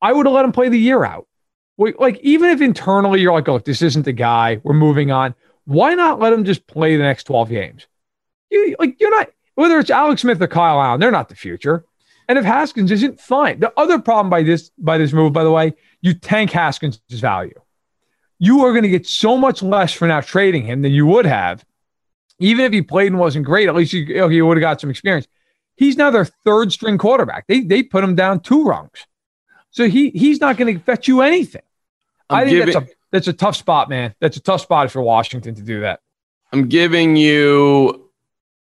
[0.00, 1.26] I would have let him play the year out.
[1.76, 4.60] Like even if internally you're like, "Oh, this isn't the guy.
[4.64, 5.34] We're moving on."
[5.64, 7.86] Why not let him just play the next twelve games?
[8.50, 11.84] You like you're not whether it's Alex Smith or Kyle Allen, they're not the future.
[12.28, 15.50] And if Haskins isn't fine, the other problem by this by this move, by the
[15.50, 17.60] way, you tank Haskins' value.
[18.38, 21.26] You are going to get so much less for now trading him than you would
[21.26, 21.64] have,
[22.38, 23.68] even if he played and wasn't great.
[23.68, 25.26] At least you, you would have got some experience.
[25.74, 27.46] He's now their third string quarterback.
[27.48, 29.07] They they put him down two rungs,
[29.78, 31.62] so he he's not going to fetch you anything.
[32.28, 34.12] i I'm think that's a that's a tough spot, man.
[34.18, 36.00] That's a tough spot for Washington to do that.
[36.52, 38.10] I'm giving you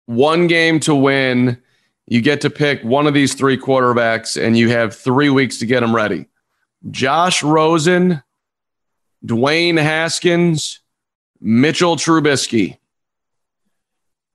[0.08, 1.62] one game to win.
[2.06, 5.66] You get to pick one of these three quarterbacks, and you have three weeks to
[5.66, 6.26] get them ready.
[6.92, 8.22] Josh Rosen,
[9.26, 10.82] Dwayne Haskins,
[11.40, 12.78] Mitchell Trubisky.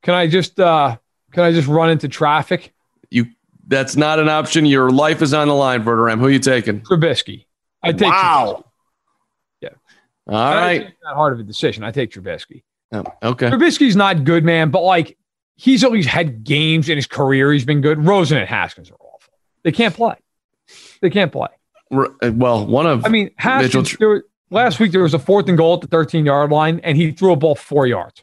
[0.03, 0.97] Can I just uh
[1.33, 2.73] can I just run into traffic?
[3.11, 3.27] You
[3.70, 4.66] that's not an option.
[4.66, 6.18] Your life is on the line, Verderame.
[6.18, 6.80] Who are you taking?
[6.80, 7.46] Trubisky.
[7.83, 8.64] I take wow.
[9.62, 9.70] Yeah.
[10.26, 10.80] All I don't right.
[10.83, 11.85] it's not hard of a decision.
[11.85, 12.64] I take Trubisky.
[12.92, 13.48] Oh, okay.
[13.48, 15.16] Trubisky's not good, man, but like
[15.56, 17.52] he's at least had games in his career.
[17.52, 18.04] He's been good.
[18.04, 19.33] Rosen and Haskins are awful.
[19.62, 20.16] They can't play.
[21.00, 21.48] They can't play.
[21.90, 23.88] Well, one of I mean, Mitchell Haskins.
[23.88, 26.50] Tr- There was, last week there was a fourth and goal at the 13 yard
[26.50, 28.22] line, and he threw a ball four yards.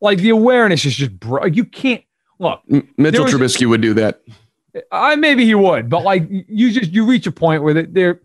[0.00, 1.46] Like the awareness is just bro.
[1.46, 2.02] You can't
[2.42, 2.60] look.
[2.70, 4.20] M- Mitchell was- Trubisky would do that.
[4.90, 8.20] I maybe he would, but like you just you reach a point where they're.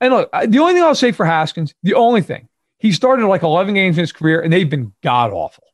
[0.00, 2.48] And look, the only thing I'll say for Haskins, the only thing
[2.78, 5.64] he started like 11 games in his career, and they've been god awful.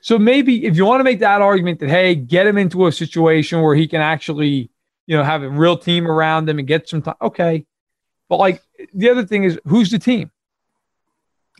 [0.00, 2.92] So maybe if you want to make that argument that hey, get him into a
[2.92, 4.70] situation where he can actually,
[5.06, 7.16] you know, have a real team around him and get some time.
[7.20, 7.66] Okay,
[8.28, 8.62] but like
[8.94, 10.30] the other thing is, who's the team?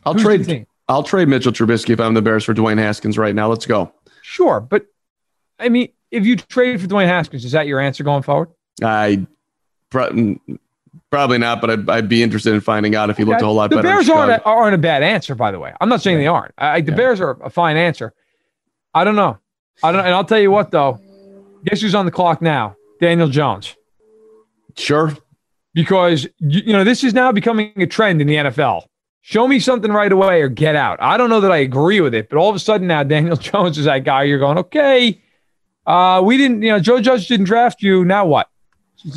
[0.05, 0.45] I'll Who's the trade.
[0.45, 0.67] team?
[0.89, 3.47] I'll trade Mitchell Trubisky if I'm the Bears for Dwayne Haskins right now.
[3.49, 3.91] Let's go.
[4.21, 4.85] Sure, but
[5.59, 8.49] I mean, if you trade for Dwayne Haskins, is that your answer going forward?
[8.83, 9.25] I
[9.89, 10.37] pro-
[11.09, 13.55] probably not, but I'd, I'd be interested in finding out if he looked a whole
[13.55, 13.87] lot the better.
[13.87, 15.73] The Bears aren't a, aren't a bad answer, by the way.
[15.81, 16.53] I'm not saying they aren't.
[16.57, 18.13] I, the Bears are a fine answer.
[18.93, 19.37] I don't know.
[19.83, 20.05] I don't.
[20.05, 20.99] And I'll tell you what, though,
[21.67, 22.75] Guess who's on the clock now?
[23.01, 23.75] Daniel Jones.
[24.77, 25.15] Sure.
[25.73, 28.85] Because you, you know this is now becoming a trend in the NFL.
[29.21, 30.97] Show me something right away or get out.
[31.01, 33.35] I don't know that I agree with it, but all of a sudden now Daniel
[33.35, 34.23] Jones is that guy.
[34.23, 35.21] You're going, okay,
[35.87, 38.05] uh, we didn't, you know, Joe Judge didn't draft you.
[38.05, 38.49] Now what?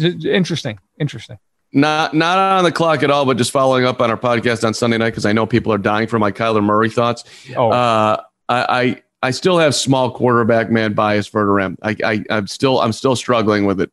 [0.00, 0.78] Interesting.
[0.98, 1.38] Interesting.
[1.72, 4.74] Not not on the clock at all, but just following up on our podcast on
[4.74, 7.24] Sunday night because I know people are dying for my Kyler Murray thoughts.
[7.56, 7.70] Oh.
[7.70, 11.76] Uh, I, I I still have small quarterback man bias for Ram.
[11.82, 13.92] I, I I'm still I'm still struggling with it.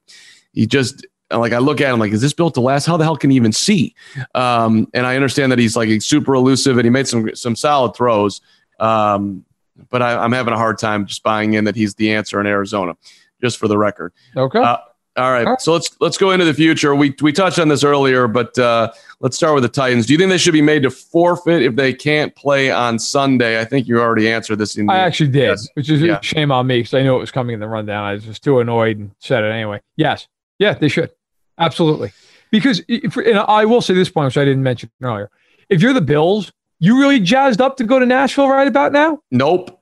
[0.53, 2.85] He just like I look at him like, is this built to last?
[2.85, 3.93] How the hell can he even see?
[4.33, 7.95] Um, and I understand that he's like super elusive and he made some some solid
[7.95, 8.41] throws.
[8.79, 9.45] Um,
[9.89, 12.47] but I, am having a hard time just buying in that he's the answer in
[12.47, 12.95] Arizona,
[13.41, 14.13] just for the record.
[14.35, 14.59] Okay.
[14.59, 14.77] Uh,
[15.17, 15.59] all right.
[15.59, 16.93] So let's let's go into the future.
[16.95, 20.05] We we touched on this earlier, but uh, let's start with the Titans.
[20.05, 23.59] Do you think they should be made to forfeit if they can't play on Sunday?
[23.59, 24.77] I think you already answered this.
[24.77, 25.67] In the, I actually did, yes.
[25.73, 26.19] which is Yeah.
[26.19, 28.03] a shame on me because I knew it was coming in the rundown.
[28.03, 29.81] I was just too annoyed and said it anyway.
[29.95, 30.27] Yes.
[30.59, 31.09] Yeah, they should.
[31.57, 32.11] Absolutely.
[32.51, 35.31] Because if, and I will say this point, which I didn't mention earlier.
[35.69, 39.19] If you're the Bills, you really jazzed up to go to Nashville right about now?
[39.31, 39.79] Nope.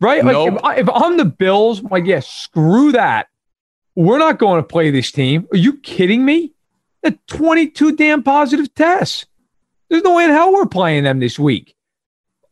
[0.00, 0.24] Right?
[0.24, 0.54] Like Nope.
[0.54, 3.28] if, I, if I'm the Bills, I'm like, yeah, screw that.
[3.94, 5.48] We're not going to play this team.
[5.52, 6.52] Are you kidding me?
[7.02, 9.26] The 22 damn positive tests.
[9.88, 11.74] There's no way in hell we're playing them this week.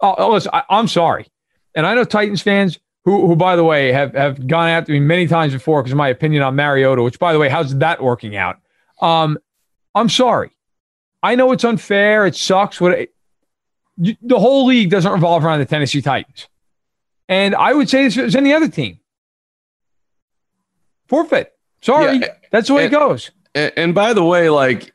[0.01, 1.27] Oh, oh, listen, I, I'm sorry.
[1.75, 5.01] And I know Titans fans who, who, by the way, have, have gone after me
[5.01, 8.03] many times before because of my opinion on Mariota, which, by the way, how's that
[8.03, 8.57] working out?
[9.01, 9.39] Um,
[9.95, 10.51] I'm sorry.
[11.23, 12.27] I know it's unfair.
[12.27, 12.81] It sucks.
[12.81, 13.15] What it,
[13.97, 16.49] you- the whole league doesn't revolve around the Tennessee Titans.
[17.29, 19.01] And I would say this as any other team.
[21.09, 21.53] Forfeit.
[21.83, 22.19] Sorry.
[22.19, 23.31] Yeah, That's the way it goes.
[23.55, 24.93] And, and by the way, like,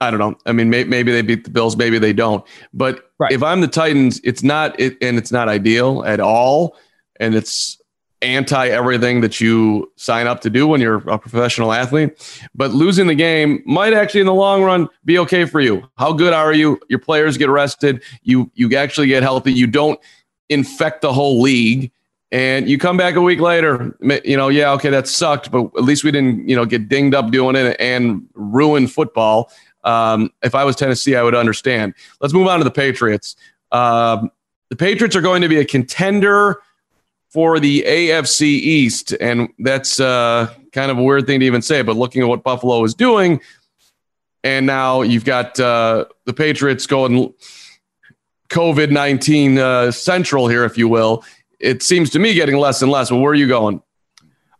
[0.00, 0.36] I don't know.
[0.46, 2.44] I mean, may, maybe they beat the Bills, maybe they don't.
[2.72, 6.76] But if I'm the Titans, it's not, it, and it's not ideal at all.
[7.20, 7.80] And it's
[8.22, 12.40] anti everything that you sign up to do when you're a professional athlete.
[12.54, 15.88] But losing the game might actually, in the long run, be okay for you.
[15.96, 16.80] How good are you?
[16.88, 18.02] Your players get rested.
[18.22, 19.52] You you actually get healthy.
[19.52, 20.00] You don't
[20.48, 21.92] infect the whole league.
[22.30, 25.84] And you come back a week later, you know, yeah, okay, that sucked, but at
[25.84, 29.50] least we didn't, you know, get dinged up doing it and ruin football.
[29.84, 31.94] Um, if I was Tennessee, I would understand.
[32.20, 33.34] Let's move on to the Patriots.
[33.72, 34.30] Um,
[34.68, 36.60] the Patriots are going to be a contender
[37.30, 41.82] for the AFC East, and that's uh, kind of a weird thing to even say.
[41.82, 43.40] But looking at what Buffalo is doing,
[44.42, 47.32] and now you've got uh, the Patriots going
[48.48, 51.24] COVID nineteen uh, central here, if you will.
[51.60, 53.10] It seems to me getting less and less.
[53.10, 53.82] But where are you going?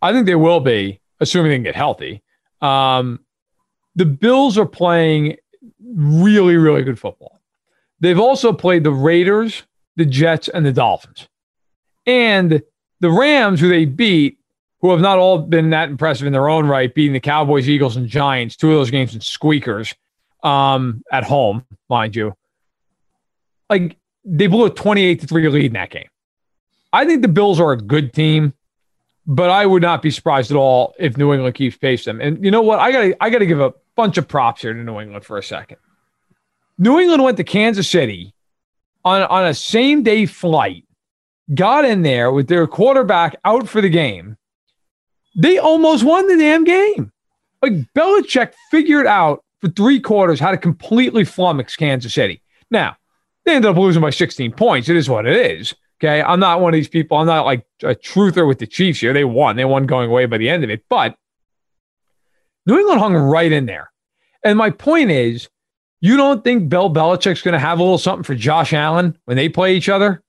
[0.02, 2.22] I think they will be, assuming they can get healthy.
[2.60, 3.20] Um,
[3.94, 5.36] the Bills are playing
[5.82, 7.40] really, really good football.
[8.00, 9.64] They've also played the Raiders,
[9.96, 11.28] the Jets, and the Dolphins.
[12.08, 12.62] And
[13.00, 14.38] the Rams, who they beat,
[14.80, 17.96] who have not all been that impressive in their own right, beating the Cowboys, Eagles,
[17.96, 19.94] and Giants, two of those games in squeakers
[20.42, 22.34] um, at home, mind you.
[23.68, 26.08] Like they blew a 28 to 3 lead in that game.
[26.92, 28.54] I think the Bills are a good team,
[29.26, 32.20] but I would not be surprised at all if New England keeps pace them.
[32.20, 32.78] And you know what?
[32.78, 35.36] I got I got to give a bunch of props here to New England for
[35.36, 35.76] a second.
[36.78, 38.32] New England went to Kansas City
[39.04, 40.84] on on a same day flight,
[41.54, 44.36] got in there with their quarterback out for the game.
[45.36, 47.12] They almost won the damn game.
[47.62, 52.42] Like Belichick figured out for three quarters how to completely flummox Kansas City.
[52.70, 52.96] Now,
[53.44, 54.88] they ended up losing by 16 points.
[54.88, 55.74] It is what it is.
[56.00, 56.22] Okay.
[56.22, 57.18] I'm not one of these people.
[57.18, 59.12] I'm not like a truther with the Chiefs here.
[59.12, 59.56] They won.
[59.56, 60.84] They won going away by the end of it.
[60.88, 61.16] But
[62.66, 63.90] New England hung right in there.
[64.44, 65.48] And my point is,
[66.00, 69.36] you don't think Bill Belichick's going to have a little something for Josh Allen when
[69.36, 70.22] they play each other?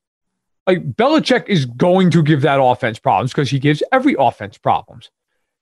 [0.69, 5.09] Like Belichick is going to give that offense problems because he gives every offense problems.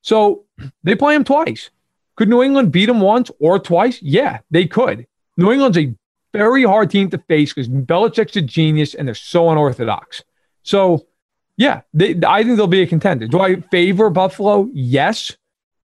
[0.01, 0.43] So
[0.83, 1.69] they play him twice.
[2.17, 4.01] Could New England beat him once or twice?
[4.01, 5.07] Yeah, they could.
[5.37, 5.95] New England's a
[6.33, 10.25] very hard team to face because Belichick's a genius and they're so unorthodox.
[10.63, 11.07] So,
[11.55, 13.29] yeah, they, I think they'll be a contender.
[13.29, 14.69] Do I favor Buffalo?
[14.73, 15.37] Yes.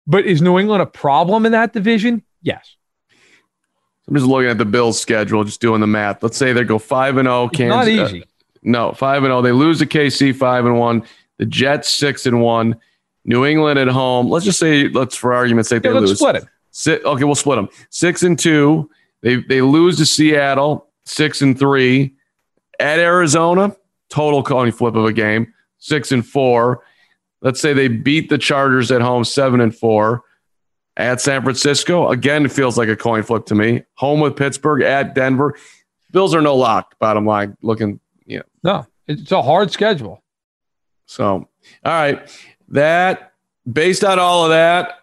[0.07, 2.23] But is New England a problem in that division?
[2.41, 2.77] Yes.
[4.07, 6.23] I'm just looking at the Bills' schedule, just doing the math.
[6.23, 7.49] Let's say they go five and zero.
[7.51, 8.23] It's not uh, easy.
[8.63, 9.41] No, five and zero.
[9.41, 11.03] They lose to KC five and one.
[11.37, 12.77] The Jets six and one.
[13.25, 14.29] New England at home.
[14.29, 16.19] Let's just say, let's for argument's sake, they Yeah, let's lose.
[16.19, 16.43] split it.
[16.71, 17.69] Si- okay, we'll split them.
[17.89, 18.89] Six and two.
[19.21, 20.87] They they lose to Seattle.
[21.05, 22.15] Six and three.
[22.79, 23.75] At Arizona,
[24.09, 25.53] total coin flip of a game.
[25.77, 26.83] Six and four.
[27.43, 30.23] Let's say they beat the Chargers at home, seven and four.
[30.97, 33.83] At San Francisco, again, it feels like a coin flip to me.
[33.95, 35.55] Home with Pittsburgh, at Denver.
[36.11, 36.99] Bills are no lock.
[36.99, 37.99] Bottom line, looking.
[38.63, 40.23] No, it's a hard schedule.
[41.05, 41.47] So All
[41.83, 42.29] right.
[42.69, 43.33] That
[43.71, 44.99] based on all of that,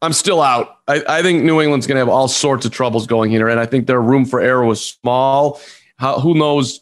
[0.00, 0.78] I'm still out.
[0.86, 3.58] I, I think New England's going to have all sorts of troubles going here, and
[3.58, 5.60] I think their room for error was small.
[5.96, 6.80] How, who knows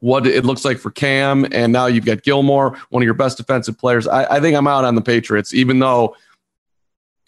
[0.00, 3.36] what it looks like for Cam, and now you've got Gilmore, one of your best
[3.36, 4.08] defensive players.
[4.08, 6.16] I, I think I'm out on the Patriots, even though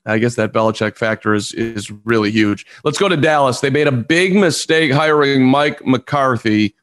[0.05, 2.67] I guess that Belichick factor is is really huge.
[2.85, 3.61] Let's go to Dallas.
[3.61, 6.75] They made a big mistake hiring Mike McCarthy.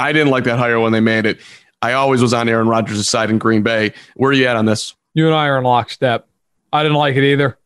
[0.00, 1.40] I didn't like that hire when they made it.
[1.82, 3.92] I always was on Aaron Rodgers' side in Green Bay.
[4.16, 4.94] Where are you at on this?
[5.14, 6.26] You and I are in lockstep.
[6.72, 7.58] I didn't like it either.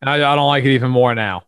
[0.00, 1.44] And I, I don't like it even more now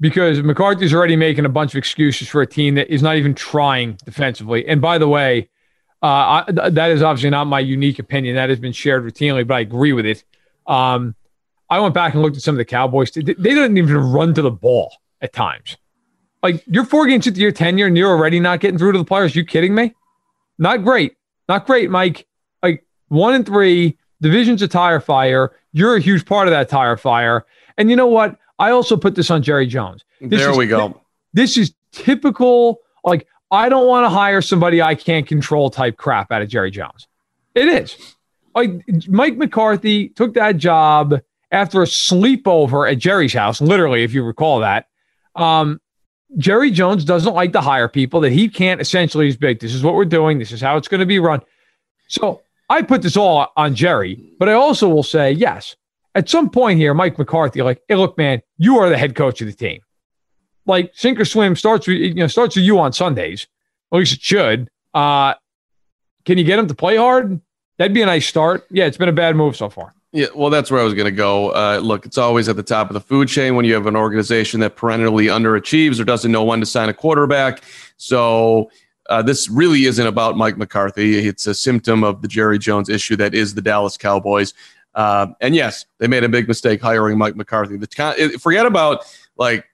[0.00, 3.34] because McCarthy's already making a bunch of excuses for a team that is not even
[3.34, 4.66] trying defensively.
[4.66, 5.48] And by the way,
[6.02, 8.34] uh, I, that is obviously not my unique opinion.
[8.34, 10.24] That has been shared routinely, but I agree with it.
[10.66, 11.14] Um,
[11.70, 13.12] I went back and looked at some of the Cowboys.
[13.12, 15.76] They didn't even run to the ball at times.
[16.42, 19.04] Like you're four games into your tenure and you're already not getting through to the
[19.04, 19.36] players.
[19.36, 19.94] You kidding me?
[20.58, 21.16] Not great.
[21.48, 22.26] Not great, Mike.
[22.62, 25.52] Like one and three, division's a tire fire.
[25.72, 27.46] You're a huge part of that tire fire.
[27.76, 28.36] And you know what?
[28.58, 30.04] I also put this on Jerry Jones.
[30.20, 31.00] This there we go.
[31.32, 32.80] This is typical.
[33.04, 36.70] Like, I don't want to hire somebody I can't control type crap out of Jerry
[36.70, 37.08] Jones.
[37.54, 38.16] It is.
[38.54, 44.22] Like, Mike McCarthy took that job after a sleepover at Jerry's house, literally, if you
[44.22, 44.88] recall that.
[45.34, 45.80] Um,
[46.38, 49.60] Jerry Jones doesn't like to hire people that he can't essentially is big.
[49.60, 50.38] This is what we're doing.
[50.38, 51.40] This is how it's going to be run.
[52.08, 55.76] So I put this all on Jerry, but I also will say, yes,
[56.14, 59.40] at some point here, Mike McCarthy, like, hey, look, man, you are the head coach
[59.40, 59.80] of the team.
[60.66, 63.46] Like, sink or swim starts with you know starts with you on Sundays.
[63.92, 64.70] At least it should.
[64.94, 65.34] Uh,
[66.24, 67.40] can you get him to play hard?
[67.78, 68.64] That'd be a nice start.
[68.70, 69.94] Yeah, it's been a bad move so far.
[70.14, 71.50] Yeah, well, that's where I was going to go.
[71.50, 73.96] Uh, look, it's always at the top of the food chain when you have an
[73.96, 77.62] organization that perennially underachieves or doesn't know when to sign a quarterback.
[77.96, 78.70] So
[79.08, 81.26] uh, this really isn't about Mike McCarthy.
[81.26, 84.52] It's a symptom of the Jerry Jones issue that is the Dallas Cowboys.
[84.94, 87.78] Uh, and yes, they made a big mistake hiring Mike McCarthy.
[87.78, 89.06] The forget about
[89.38, 89.64] like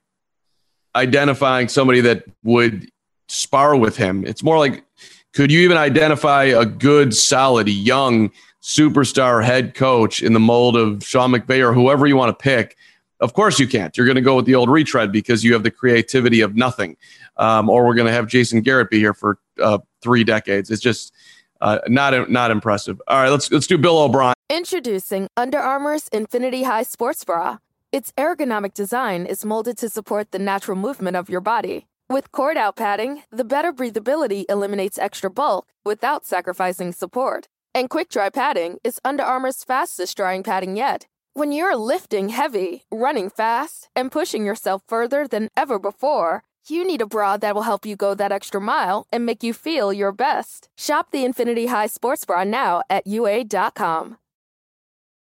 [0.94, 2.88] identifying somebody that would
[3.28, 4.24] spar with him.
[4.24, 4.84] It's more like,
[5.32, 8.30] could you even identify a good, solid, young
[8.68, 12.76] superstar head coach in the mold of Sean McVay or whoever you want to pick,
[13.18, 13.96] of course you can't.
[13.96, 16.98] You're going to go with the old retread because you have the creativity of nothing.
[17.38, 20.70] Um, or we're going to have Jason Garrett be here for uh, three decades.
[20.70, 21.14] It's just
[21.62, 23.00] uh, not not impressive.
[23.08, 24.34] All right, let's let's do Bill O'Brien.
[24.50, 27.58] Introducing Under Armour's Infinity High Sports Bra.
[27.90, 31.86] Its ergonomic design is molded to support the natural movement of your body.
[32.10, 37.48] With cord out padding, the better breathability eliminates extra bulk without sacrificing support.
[37.74, 41.06] And quick dry padding is Under Armour's fastest drying padding yet.
[41.34, 47.00] When you're lifting heavy, running fast, and pushing yourself further than ever before, you need
[47.00, 50.12] a bra that will help you go that extra mile and make you feel your
[50.12, 50.68] best.
[50.76, 54.18] Shop the Infinity High Sports Bra now at UA.com.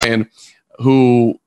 [0.02, 0.28] And
[0.80, 1.39] who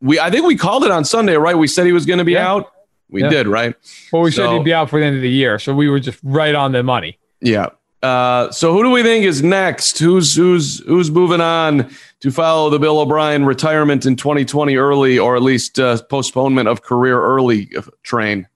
[0.00, 1.56] we I think we called it on Sunday, right?
[1.56, 2.48] We said he was going to be yeah.
[2.48, 2.72] out.
[3.08, 3.30] We yeah.
[3.30, 3.74] did, right?
[4.12, 5.88] Well, we so, said he'd be out for the end of the year, so we
[5.88, 7.18] were just right on the money.
[7.40, 7.68] Yeah.
[8.04, 9.98] Uh, so who do we think is next?
[9.98, 11.90] Who's who's who's moving on
[12.20, 16.82] to follow the Bill O'Brien retirement in 2020 early, or at least uh, postponement of
[16.82, 17.70] career early
[18.02, 18.46] train?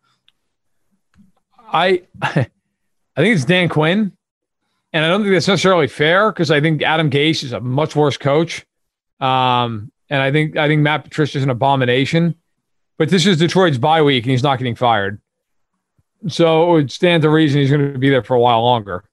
[1.73, 2.45] I I
[3.17, 4.13] think it's Dan Quinn,
[4.93, 7.97] and I don't think that's necessarily fair because I think Adam Gase is a much
[7.97, 8.67] worse coach,
[9.19, 12.35] um, and I think I think Matt Patricia is an abomination.
[12.99, 15.23] But this is Detroit's bye week, and he's not getting fired,
[16.27, 19.05] so it would stand to reason he's going to be there for a while longer.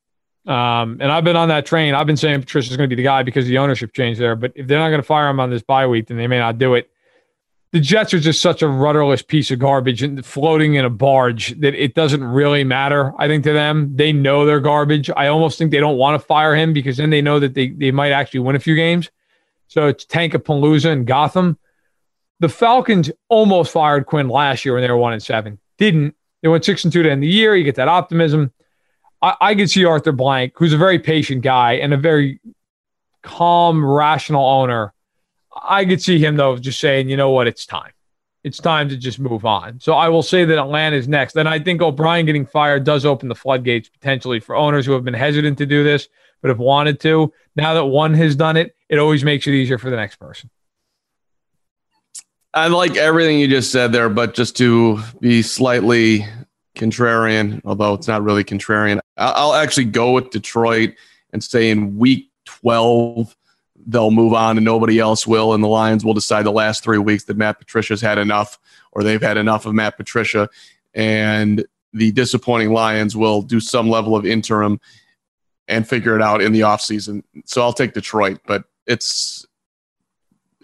[0.45, 1.95] Um, and I've been on that train.
[1.95, 4.35] I've been saying Patricia's going to be the guy because the ownership changed there.
[4.35, 6.37] But if they're not going to fire him on this bye week, then they may
[6.37, 6.89] not do it.
[7.71, 11.59] The Jets are just such a rudderless piece of garbage and floating in a barge
[11.59, 13.13] that it doesn't really matter.
[13.19, 15.09] I think to them, they know they're garbage.
[15.09, 17.69] I almost think they don't want to fire him because then they know that they,
[17.69, 19.09] they might actually win a few games.
[19.67, 21.57] So it's Tank of Tankapalooza and Gotham.
[22.39, 25.59] The Falcons almost fired Quinn last year when they were one and seven.
[25.77, 26.15] Didn't.
[26.41, 27.55] They went six and two to end the year.
[27.55, 28.53] You get that optimism.
[29.21, 32.39] I, I could see Arthur Blank, who's a very patient guy and a very
[33.21, 34.93] calm, rational owner.
[35.55, 37.91] I could see him though just saying, you know what, it's time.
[38.43, 39.79] It's time to just move on.
[39.79, 41.35] So I will say that Atlanta is next.
[41.35, 45.03] And I think O'Brien getting fired does open the floodgates potentially for owners who have
[45.03, 46.07] been hesitant to do this,
[46.41, 47.33] but have wanted to.
[47.55, 50.51] Now that one has done it, it always makes it easier for the next person.
[52.53, 56.25] I like everything you just said there, but just to be slightly
[56.75, 58.99] contrarian, although it's not really contrarian.
[59.17, 60.95] I'll actually go with Detroit
[61.31, 63.35] and say in week 12,
[63.87, 65.53] they'll move on and nobody else will.
[65.53, 68.57] And the Lions will decide the last three weeks that Matt Patricia's had enough
[68.91, 70.49] or they've had enough of Matt Patricia.
[70.93, 74.79] And the disappointing Lions will do some level of interim
[75.67, 77.23] and figure it out in the offseason.
[77.45, 79.45] So I'll take Detroit, but it's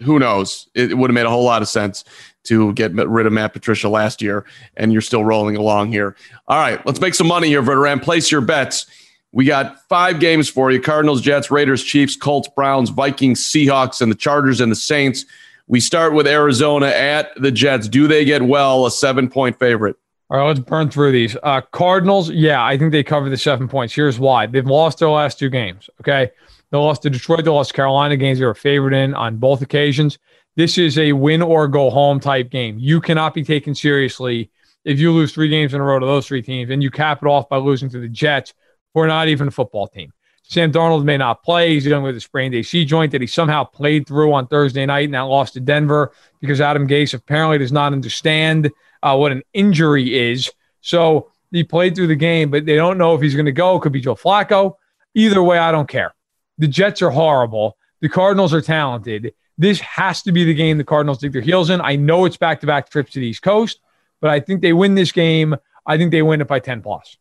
[0.02, 0.68] who knows?
[0.74, 2.04] It, would have made a whole lot of sense
[2.44, 4.44] to get rid of Matt Patricia last year,
[4.76, 6.16] and you're still rolling along here.
[6.48, 8.02] All right, let's make some money here, Verderame.
[8.02, 8.86] Place your bets.
[9.32, 14.10] We got five games for you Cardinals, Jets, Raiders, Chiefs, Colts, Browns, Vikings, Seahawks, and
[14.10, 15.24] the Chargers and the Saints.
[15.68, 17.88] We start with Arizona at the Jets.
[17.88, 19.96] Do they get well a seven point favorite?
[20.28, 21.36] All right, let's burn through these.
[21.42, 23.94] Uh, Cardinals, yeah, I think they cover the seven points.
[23.94, 25.88] Here's why they've lost their last two games.
[26.00, 26.30] Okay.
[26.72, 30.18] They lost to Detroit, they lost Carolina games they were favored in on both occasions.
[30.56, 32.78] This is a win or go home type game.
[32.78, 34.50] You cannot be taken seriously
[34.86, 37.22] if you lose three games in a row to those three teams and you cap
[37.22, 38.54] it off by losing to the Jets,
[38.94, 40.14] who are not even a football team.
[40.44, 41.74] Sam Darnold may not play.
[41.74, 45.04] He's dealing with a sprained AC joint that he somehow played through on Thursday night
[45.04, 48.70] and that lost to Denver because Adam Gase apparently does not understand
[49.02, 50.50] uh, what an injury is.
[50.80, 53.78] So he played through the game, but they don't know if he's going to go.
[53.78, 54.76] Could be Joe Flacco.
[55.14, 56.14] Either way, I don't care.
[56.58, 57.76] The Jets are horrible.
[58.00, 59.34] The Cardinals are talented.
[59.58, 61.80] This has to be the game the Cardinals dig their heels in.
[61.80, 63.80] I know it's back to back trips to the East Coast,
[64.20, 65.54] but I think they win this game.
[65.86, 67.16] I think they win it by 10 plus.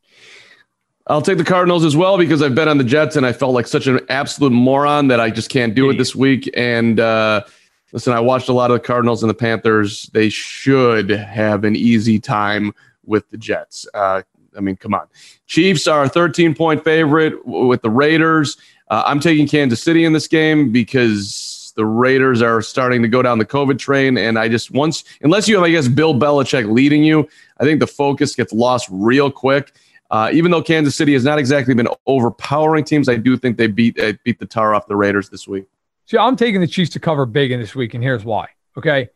[1.07, 3.53] I'll take the Cardinals as well because I've bet on the Jets and I felt
[3.53, 6.49] like such an absolute moron that I just can't do it this week.
[6.55, 7.43] And uh,
[7.91, 10.07] listen, I watched a lot of the Cardinals and the Panthers.
[10.13, 12.73] They should have an easy time
[13.03, 13.87] with the Jets.
[13.93, 14.21] Uh,
[14.55, 15.07] I mean, come on.
[15.47, 18.57] Chiefs are a 13 point favorite with the Raiders.
[18.91, 23.21] Uh, I'm taking Kansas City in this game because the Raiders are starting to go
[23.21, 24.17] down the COVID train.
[24.17, 27.27] And I just, once, unless you have, I guess, Bill Belichick leading you,
[27.57, 29.71] I think the focus gets lost real quick.
[30.11, 33.67] Uh, even though Kansas City has not exactly been overpowering teams, I do think they
[33.67, 35.67] beat uh, beat the tar off the Raiders this week.
[36.05, 38.49] See, I'm taking the Chiefs to cover big in this week, and here's why.
[38.77, 39.09] Okay,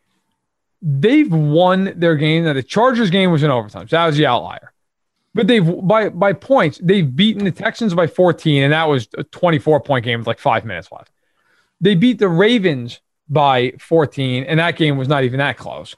[0.81, 2.45] they've won their game.
[2.45, 4.71] Now the Chargers game was in overtime, so that was the outlier.
[5.35, 9.23] But they've by by points, they've beaten the Texans by 14, and that was a
[9.23, 11.11] 24 point game with like five minutes left.
[11.81, 15.93] They beat the Ravens by 14, and that game was not even that close.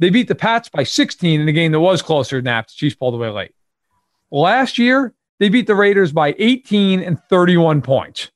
[0.00, 2.66] They beat the Pats by 16 in a game that was closer than that.
[2.66, 3.54] The Chiefs pulled away late.
[4.32, 8.30] Last year, they beat the Raiders by 18 and 31 points.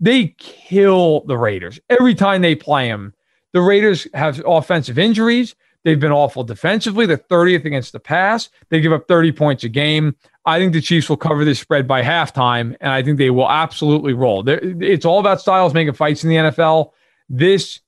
[0.00, 3.14] They kill the Raiders every time they play them.
[3.52, 5.54] The Raiders have offensive injuries.
[5.84, 7.06] They've been awful defensively.
[7.06, 8.48] They're 30th against the pass.
[8.68, 10.14] They give up 30 points a game.
[10.46, 13.50] I think the Chiefs will cover this spread by halftime, and I think they will
[13.50, 14.42] absolutely roll.
[14.42, 16.92] They're, it's all about styles making fights in the NFL.
[17.28, 17.80] This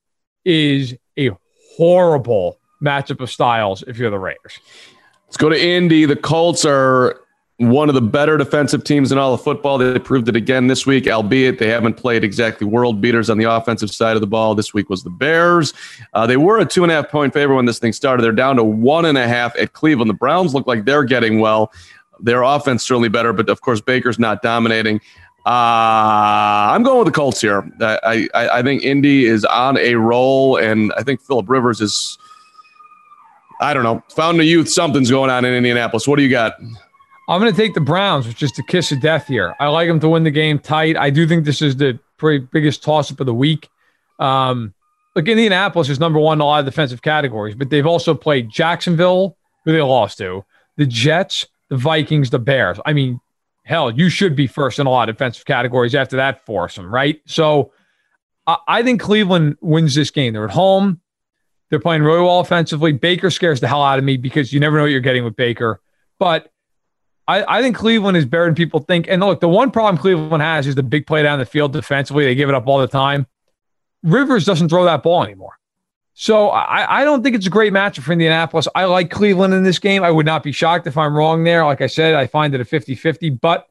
[0.45, 1.31] is a
[1.77, 4.59] horrible matchup of styles if you're the Raiders.
[5.27, 6.05] Let's go to Indy.
[6.05, 7.21] The Colts are
[7.59, 9.79] one of the better defensive teams in all of football.
[9.79, 13.45] They proved it again this week, albeit they haven't played exactly world beaters on the
[13.45, 14.55] offensive side of the ball.
[14.55, 15.73] This week was the Bears.
[16.15, 18.25] Uh, they were a two and a half point favorite when this thing started.
[18.25, 20.11] They're down to one and a half at Cleveland.
[20.11, 21.73] The Browns look like they're getting well.
[22.21, 25.01] Their offense certainly better, but of course Baker's not dominating.
[25.47, 27.71] Uh, I'm going with the Colts here.
[27.81, 32.19] I, I, I think Indy is on a roll, and I think Philip Rivers is.
[33.61, 34.03] I don't know.
[34.17, 34.69] Found a youth.
[34.69, 36.09] Something's going on in Indianapolis.
[36.09, 36.55] What do you got?
[37.29, 39.55] I'm going to take the Browns, which is the kiss of death here.
[39.59, 40.97] I like them to win the game tight.
[40.97, 41.99] I do think this is the
[42.53, 43.69] biggest toss up of the week.
[44.19, 44.75] Um,
[45.17, 48.51] look, Indianapolis is number one in a lot of defensive categories, but they've also played
[48.51, 50.45] Jacksonville, who they lost to,
[50.77, 52.79] the Jets, the Vikings, the Bears.
[52.85, 53.21] I mean,
[53.65, 57.21] hell, you should be first in a lot of defensive categories after that foursome, right?
[57.27, 57.73] So
[58.47, 60.35] I, I think Cleveland wins this game.
[60.35, 61.01] They're at home.
[61.71, 62.93] They're playing really well offensively.
[62.93, 65.37] Baker scares the hell out of me because you never know what you're getting with
[65.37, 65.81] Baker.
[66.19, 66.53] But
[67.27, 69.07] I, I think Cleveland is better than people think.
[69.09, 72.25] And look, the one problem Cleveland has is the big play down the field defensively.
[72.25, 73.27] They give it up all the time.
[74.03, 75.59] Rivers doesn't throw that ball anymore.
[76.13, 78.69] So I, I don't think it's a great matchup for Indianapolis.
[78.75, 80.05] I like Cleveland in this game.
[80.05, 81.65] I would not be shocked if I'm wrong there.
[81.65, 83.67] Like I said, I find it a 50 50, but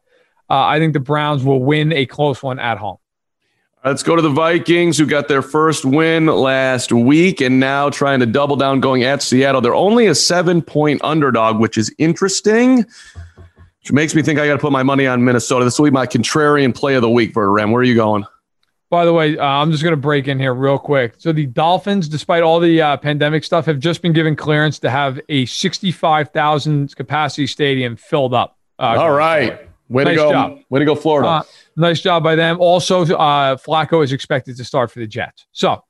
[0.49, 2.97] uh, I think the Browns will win a close one at home.
[3.86, 8.22] Let's go to the Vikings, who got their first win last week and now trying
[8.22, 9.62] to double down going at Seattle.
[9.62, 12.86] They're only a seven point underdog, which is interesting
[13.84, 15.65] which makes me think I got to put my money on Minnesota.
[15.65, 17.71] This will be my contrarian play of the week Verderame.
[17.71, 18.25] Where are you going?
[18.89, 21.15] By the way, uh, I'm just going to break in here real quick.
[21.17, 24.89] So the Dolphins, despite all the uh, pandemic stuff, have just been given clearance to
[24.89, 28.57] have a 65,000 capacity stadium filled up.
[28.79, 29.67] Uh, all right.
[29.89, 30.31] Way nice to go.
[30.31, 30.59] Job.
[30.69, 31.27] Way to go, Florida.
[31.27, 31.43] Uh,
[31.75, 32.61] nice job by them.
[32.61, 35.45] Also, uh, Flacco is expected to start for the Jets.
[35.51, 35.84] So,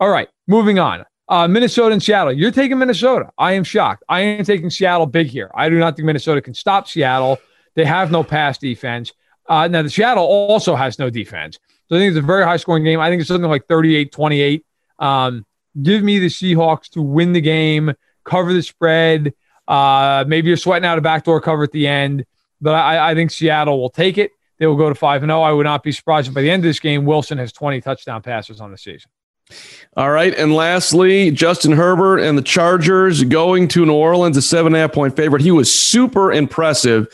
[0.00, 1.04] all right, moving on.
[1.28, 2.32] Uh, Minnesota and Seattle.
[2.32, 3.30] You're taking Minnesota.
[3.36, 4.04] I am shocked.
[4.08, 5.50] I am taking Seattle big here.
[5.54, 7.38] I do not think Minnesota can stop Seattle.
[7.74, 9.12] They have no pass defense.
[9.48, 11.58] Uh, now, the Seattle also has no defense.
[11.88, 13.00] So I think it's a very high scoring game.
[13.00, 14.64] I think it's something like 38 28.
[14.98, 15.46] Um,
[15.80, 17.92] give me the Seahawks to win the game,
[18.24, 19.34] cover the spread.
[19.68, 22.24] Uh, maybe you're sweating out a backdoor cover at the end,
[22.60, 24.30] but I, I think Seattle will take it.
[24.58, 25.42] they will go to 5 and 0.
[25.42, 27.80] I would not be surprised if by the end of this game, Wilson has 20
[27.80, 29.10] touchdown passes on the season.
[29.96, 30.34] All right.
[30.34, 34.80] And lastly, Justin Herbert and the Chargers going to New Orleans, a seven and a
[34.80, 35.42] half point favorite.
[35.42, 37.08] He was super impressive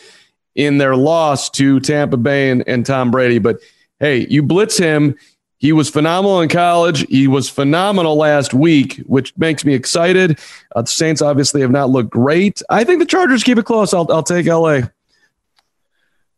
[0.55, 3.39] in their loss to Tampa Bay and, and Tom Brady.
[3.39, 3.61] But
[4.01, 5.17] hey, you blitz him.
[5.59, 7.07] He was phenomenal in college.
[7.09, 10.41] He was phenomenal last week, which makes me excited.
[10.75, 12.61] Uh, the Saints obviously have not looked great.
[12.69, 13.95] I think the Chargers keep it close.
[13.95, 14.81] I'll, I'll take LA.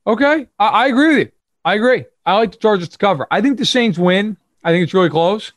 [0.07, 0.47] Okay.
[0.59, 1.33] I, I agree with you.
[1.65, 2.05] I agree.
[2.27, 3.27] I like the Chargers to cover.
[3.31, 4.37] I think the Saints win.
[4.63, 5.53] I think it's really close.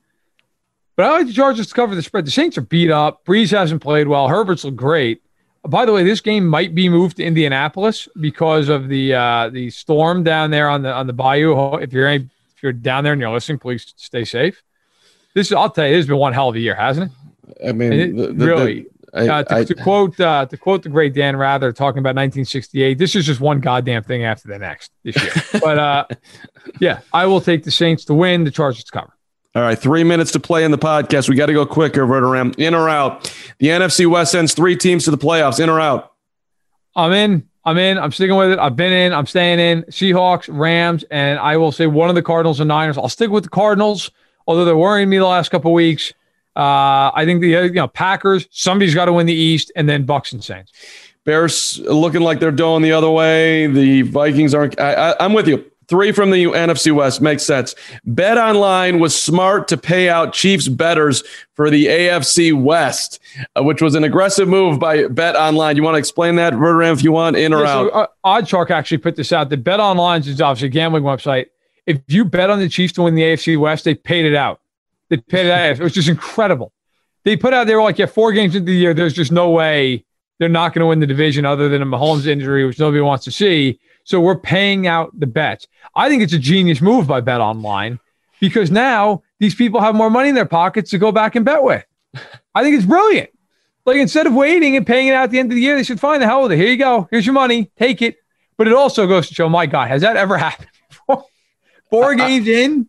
[0.97, 2.25] But I like the Chargers to cover the spread.
[2.25, 3.23] The Saints are beat up.
[3.23, 4.27] Brees hasn't played well.
[4.27, 5.21] Herbert's looked great.
[5.63, 9.69] By the way, this game might be moved to Indianapolis because of the uh, the
[9.69, 11.75] storm down there on the on the bayou.
[11.75, 14.63] If you're any, if you're down there and you're listening, please stay safe.
[15.35, 17.67] This is I'll tell you, this has been one hell of a year, hasn't it?
[17.67, 18.81] I mean, it, the, the, really.
[18.83, 21.99] the, I, uh, to, I, to quote uh, to quote the great Dan Rather talking
[21.99, 25.33] about 1968, this is just one goddamn thing after the next this year.
[25.61, 26.05] but uh,
[26.79, 29.13] yeah, I will take the Saints to win, the Chargers to cover.
[29.57, 31.27] All right, three minutes to play in the podcast.
[31.27, 32.53] We got to go quicker, Verderame.
[32.59, 33.23] In or out?
[33.57, 35.59] The NFC West sends three teams to the playoffs.
[35.59, 36.13] In or out?
[36.95, 37.49] I'm in.
[37.65, 37.97] I'm in.
[37.97, 38.59] I'm sticking with it.
[38.59, 39.13] I've been in.
[39.13, 39.81] I'm staying in.
[39.85, 42.99] Seahawks, Rams, and I will say one of the Cardinals and Niners.
[42.99, 44.11] I'll stick with the Cardinals,
[44.45, 46.13] although they're worrying me the last couple weeks.
[46.55, 48.47] Uh, I think the you know Packers.
[48.51, 50.71] Somebody's got to win the East, and then Bucs and Saints.
[51.23, 53.65] Bears looking like they're going the other way.
[53.65, 54.79] The Vikings aren't.
[54.79, 55.65] I, I, I'm with you.
[55.87, 57.73] Three from the NFC West makes sense.
[58.05, 61.23] Bet Online was smart to pay out Chiefs betters
[61.53, 63.19] for the AFC West,
[63.55, 65.77] uh, which was an aggressive move by Bet Online.
[65.77, 67.89] You want to explain that, Verderame, if you want, in or Yeah, out?
[67.89, 69.49] so, uh, OddsShark actually put this out.
[69.49, 71.45] The Bet Online is obviously a gambling website.
[71.85, 74.59] If you bet on the Chiefs to win the AFC West, they paid it out.
[75.09, 75.79] They paid it out.
[75.79, 76.73] It was just incredible.
[77.23, 79.49] They put out they were like, yeah, four games into the year, there's just no
[79.51, 80.03] way
[80.39, 83.23] they're not going to win the division other than a Mahomes injury, which nobody wants
[83.25, 83.79] to see.
[84.07, 85.67] So we're paying out the bets.
[85.93, 87.99] I think it's a genius move by Bet Online
[88.39, 91.61] because now these people have more money in their pockets to go back and bet
[91.61, 91.83] with.
[92.55, 93.31] I think it's brilliant.
[93.85, 95.83] Like instead of waiting and paying it out at the end of the year, they
[95.83, 96.55] should find the hell with it.
[96.57, 97.09] Here you go.
[97.11, 97.69] Here's your money.
[97.77, 98.15] Take it.
[98.55, 101.25] But it also goes to show, my God, has that ever happened before?
[101.89, 102.87] Four games in?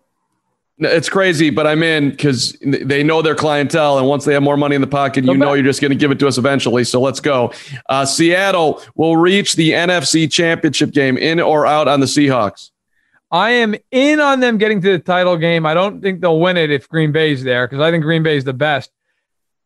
[0.81, 4.57] It's crazy, but I'm in because they know their clientele, and once they have more
[4.57, 6.85] money in the pocket, you know you're just going to give it to us eventually.
[6.85, 7.53] So let's go.
[7.89, 12.71] Uh, Seattle will reach the NFC Championship game, in or out on the Seahawks.
[13.31, 15.67] I am in on them getting to the title game.
[15.67, 18.45] I don't think they'll win it if Green Bay's there because I think Green Bay's
[18.45, 18.91] the best.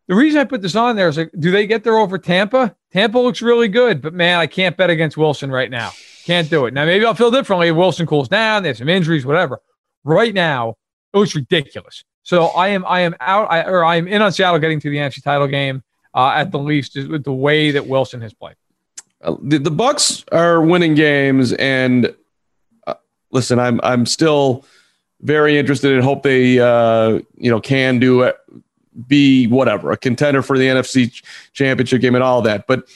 [0.08, 2.74] The reason I put this on there is like, do they get there over Tampa?
[2.92, 5.92] Tampa looks really good, but man, I can't bet against Wilson right now.
[6.24, 6.74] Can't do it.
[6.74, 9.60] Now, maybe I'll feel differently if Wilson cools down, they have some injuries, whatever.
[10.04, 10.76] Right now,
[11.12, 12.04] it looks ridiculous.
[12.22, 14.90] So I am I am out I, or I am in on Seattle getting to
[14.90, 15.82] the NFC title game
[16.14, 18.56] uh, at the least with the way that Wilson has played.
[19.22, 22.14] Uh, the, the Bucs are winning games, and
[22.86, 22.94] uh,
[23.30, 24.64] listen, I'm I'm still
[25.20, 28.36] very interested and hope they uh, you know can do it,
[29.06, 32.66] be whatever a contender for the NFC Championship game and all that.
[32.66, 32.88] But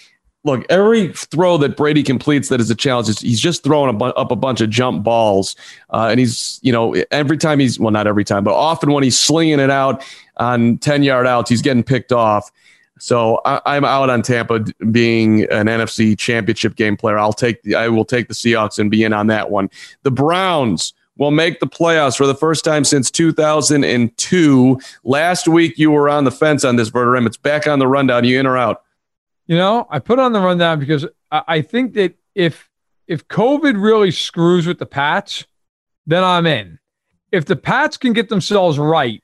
[0.46, 3.20] look, every throw that Brady completes that is a challenge.
[3.20, 5.56] He's just throwing a bu- up a bunch of jump balls,
[5.90, 9.02] uh, and he's you know every time he's well not every time, but often when
[9.02, 10.02] he's slinging it out
[10.38, 12.50] on ten yard outs, he's getting picked off.
[12.98, 17.18] So I, I'm out on Tampa being an NFC Championship game player.
[17.18, 19.68] I'll take the, I will take the Seahawks and be in on that one.
[20.04, 24.80] The Browns will make the playoffs for the first time since 2002.
[25.04, 27.26] Last week you were on the fence on this, Verderame.
[27.26, 28.24] It's back on the rundown.
[28.24, 28.82] You in or out?
[29.46, 32.68] You know, I put on the rundown because I, I think that if
[33.06, 35.46] if COVID really screws with the Pats,
[36.06, 36.78] then I'm in.
[37.30, 39.22] If the Pats can get themselves right,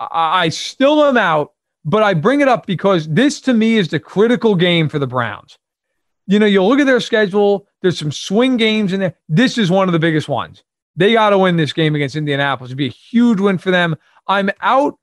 [0.00, 1.52] I, I still am out.
[1.84, 5.06] But I bring it up because this to me is the critical game for the
[5.06, 5.56] Browns.
[6.26, 7.66] You know, you look at their schedule.
[7.80, 9.14] There's some swing games in there.
[9.28, 10.62] This is one of the biggest ones.
[10.96, 12.70] They got to win this game against Indianapolis.
[12.70, 13.96] It'd be a huge win for them.
[14.26, 14.98] I'm out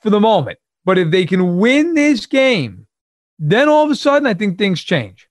[0.00, 2.86] for the moment, but if they can win this game,
[3.38, 5.28] then all of a sudden, I think things change.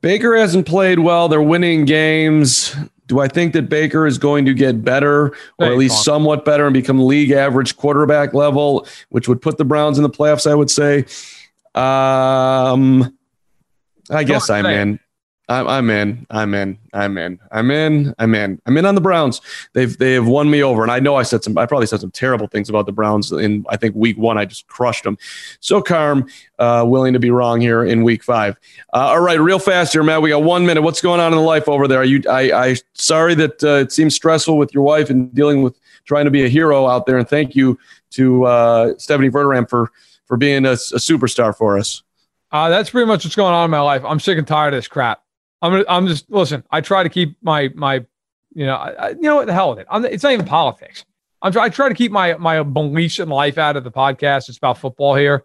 [0.00, 1.28] Baker hasn't played well.
[1.28, 2.74] They're winning games.
[3.06, 6.66] Do I think that Baker is going to get better or at least somewhat better
[6.66, 10.48] and become league average quarterback level, which would put the Browns in the playoffs?
[10.48, 11.06] I would say.
[11.74, 13.16] Um,
[14.10, 15.00] I guess I'm in.
[15.50, 16.26] I'm, I'm in.
[16.30, 16.78] I'm in.
[16.92, 17.38] I'm in.
[17.50, 18.14] I'm in.
[18.18, 18.60] I'm in.
[18.66, 19.40] I'm in on the Browns.
[19.72, 21.56] They've they have won me over, and I know I said some.
[21.56, 23.64] I probably said some terrible things about the Browns in.
[23.70, 25.16] I think week one I just crushed them.
[25.60, 26.28] So Carm,
[26.58, 28.58] uh, willing to be wrong here in week five.
[28.92, 30.20] Uh, all right, real fast here, Matt.
[30.20, 30.82] We got one minute.
[30.82, 32.00] What's going on in the life over there?
[32.00, 32.22] Are you?
[32.28, 32.52] I.
[32.52, 36.30] I sorry that uh, it seems stressful with your wife and dealing with trying to
[36.30, 37.16] be a hero out there.
[37.16, 37.78] And thank you
[38.10, 39.90] to uh, Stephanie Verderame for
[40.26, 42.02] for being a, a superstar for us.
[42.52, 44.04] Uh, that's pretty much what's going on in my life.
[44.04, 45.22] I'm sick and tired of this crap.
[45.60, 46.64] I'm gonna, I'm just listen.
[46.70, 48.04] I try to keep my my,
[48.54, 49.86] you know, I, you know what the hell with it.
[49.90, 51.04] I'm, it's not even politics.
[51.42, 54.48] I'm I try to keep my my beliefs in life out of the podcast.
[54.48, 55.44] It's about football here.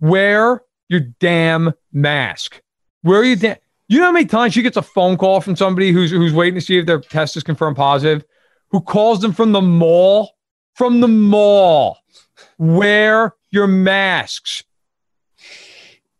[0.00, 2.62] Wear your damn mask.
[3.02, 3.56] Wear your damn.
[3.88, 6.58] You know how many times she gets a phone call from somebody who's who's waiting
[6.58, 8.24] to see if their test is confirmed positive,
[8.70, 10.30] who calls them from the mall,
[10.74, 11.98] from the mall.
[12.58, 14.64] Wear your masks.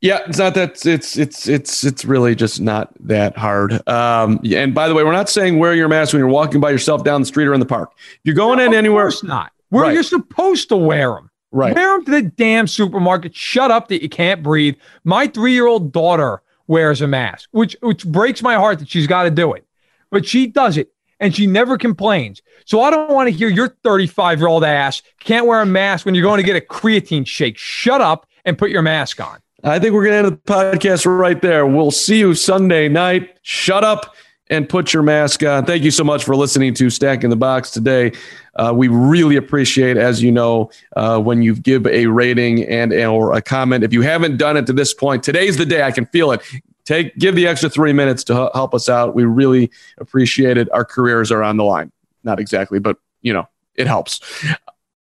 [0.00, 3.86] Yeah, it's not that it's it's it's it's really just not that hard.
[3.88, 6.70] Um, and by the way, we're not saying wear your mask when you're walking by
[6.70, 7.92] yourself down the street or in the park.
[7.96, 9.50] If you're going No, in of anywhere, course not.
[9.70, 9.94] Where Right.
[9.94, 11.30] you're supposed to wear them.
[11.50, 11.74] Right.
[11.74, 13.34] Wear them to the damn supermarket.
[13.34, 14.76] Shut up that you can't breathe.
[15.02, 19.08] My three year old daughter wears a mask, which which breaks my heart that she's
[19.08, 19.66] got to do it,
[20.12, 22.40] but she does it and she never complains.
[22.66, 26.06] So I don't want to hear your 35 year old ass can't wear a mask
[26.06, 27.58] when you're going to get a creatine shake.
[27.58, 29.38] Shut up and put your mask on.
[29.64, 31.66] I think we're going to end the podcast right there.
[31.66, 33.38] We'll see you Sunday night.
[33.42, 34.14] Shut up
[34.50, 35.64] and put your mask on.
[35.64, 38.12] Thank you so much for listening to Stack in the Box today.
[38.54, 43.34] Uh, we really appreciate, as you know, uh, when you give a rating and or
[43.34, 43.84] a comment.
[43.84, 45.82] If you haven't done it to this point, today's the day.
[45.82, 46.42] I can feel it.
[46.84, 49.14] Take give the extra three minutes to help us out.
[49.14, 50.70] We really appreciate it.
[50.72, 51.92] Our careers are on the line.
[52.24, 54.20] Not exactly, but you know it helps.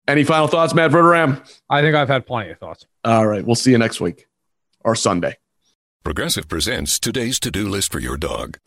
[0.08, 1.42] Any final thoughts, Matt Verderame?
[1.70, 2.86] I think I've had plenty of thoughts.
[3.04, 4.28] All right, we'll see you next week
[4.84, 5.38] or Sunday.
[6.04, 8.58] Progressive presents today's to do list for your dog.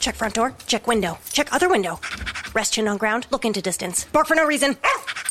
[0.00, 0.54] Check front door.
[0.66, 1.18] Check window.
[1.32, 2.00] Check other window.
[2.52, 3.26] Rest chin on ground.
[3.30, 4.04] Look into distance.
[4.04, 4.76] Bark for no reason.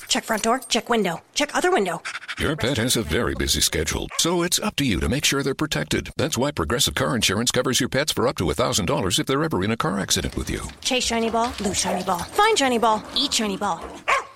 [0.08, 0.60] Check front door.
[0.70, 1.22] Check window.
[1.34, 2.02] Check other window.
[2.40, 5.44] Your pet has a very busy schedule, so it's up to you to make sure
[5.44, 6.10] they're protected.
[6.18, 9.64] That's why Progressive Car Insurance covers your pets for up to $1,000 if they're ever
[9.64, 10.62] in a car accident with you.
[10.82, 11.54] Chase shiny ball.
[11.60, 12.20] Lose shiny ball.
[12.20, 13.04] Find shiny ball.
[13.16, 13.84] Eat shiny ball.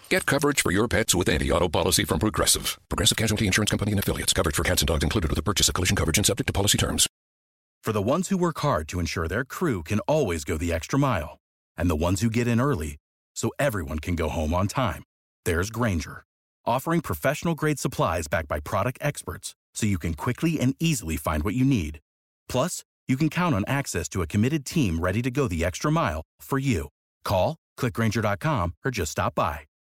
[0.09, 2.79] Get coverage for your pets with anti-auto policy from Progressive.
[2.87, 4.31] Progressive Casualty Insurance Company and affiliates.
[4.31, 6.53] Coverage for cats and dogs included with the purchase of collision coverage and subject to
[6.53, 7.07] policy terms.
[7.83, 10.97] For the ones who work hard to ensure their crew can always go the extra
[10.97, 11.39] mile,
[11.75, 12.95] and the ones who get in early
[13.35, 15.03] so everyone can go home on time,
[15.43, 16.23] there's Grainger,
[16.65, 21.43] offering professional grade supplies backed by product experts so you can quickly and easily find
[21.43, 21.99] what you need.
[22.47, 25.91] Plus, you can count on access to a committed team ready to go the extra
[25.91, 26.87] mile for you.
[27.25, 29.66] Call, clickgrainger.com, or just stop by.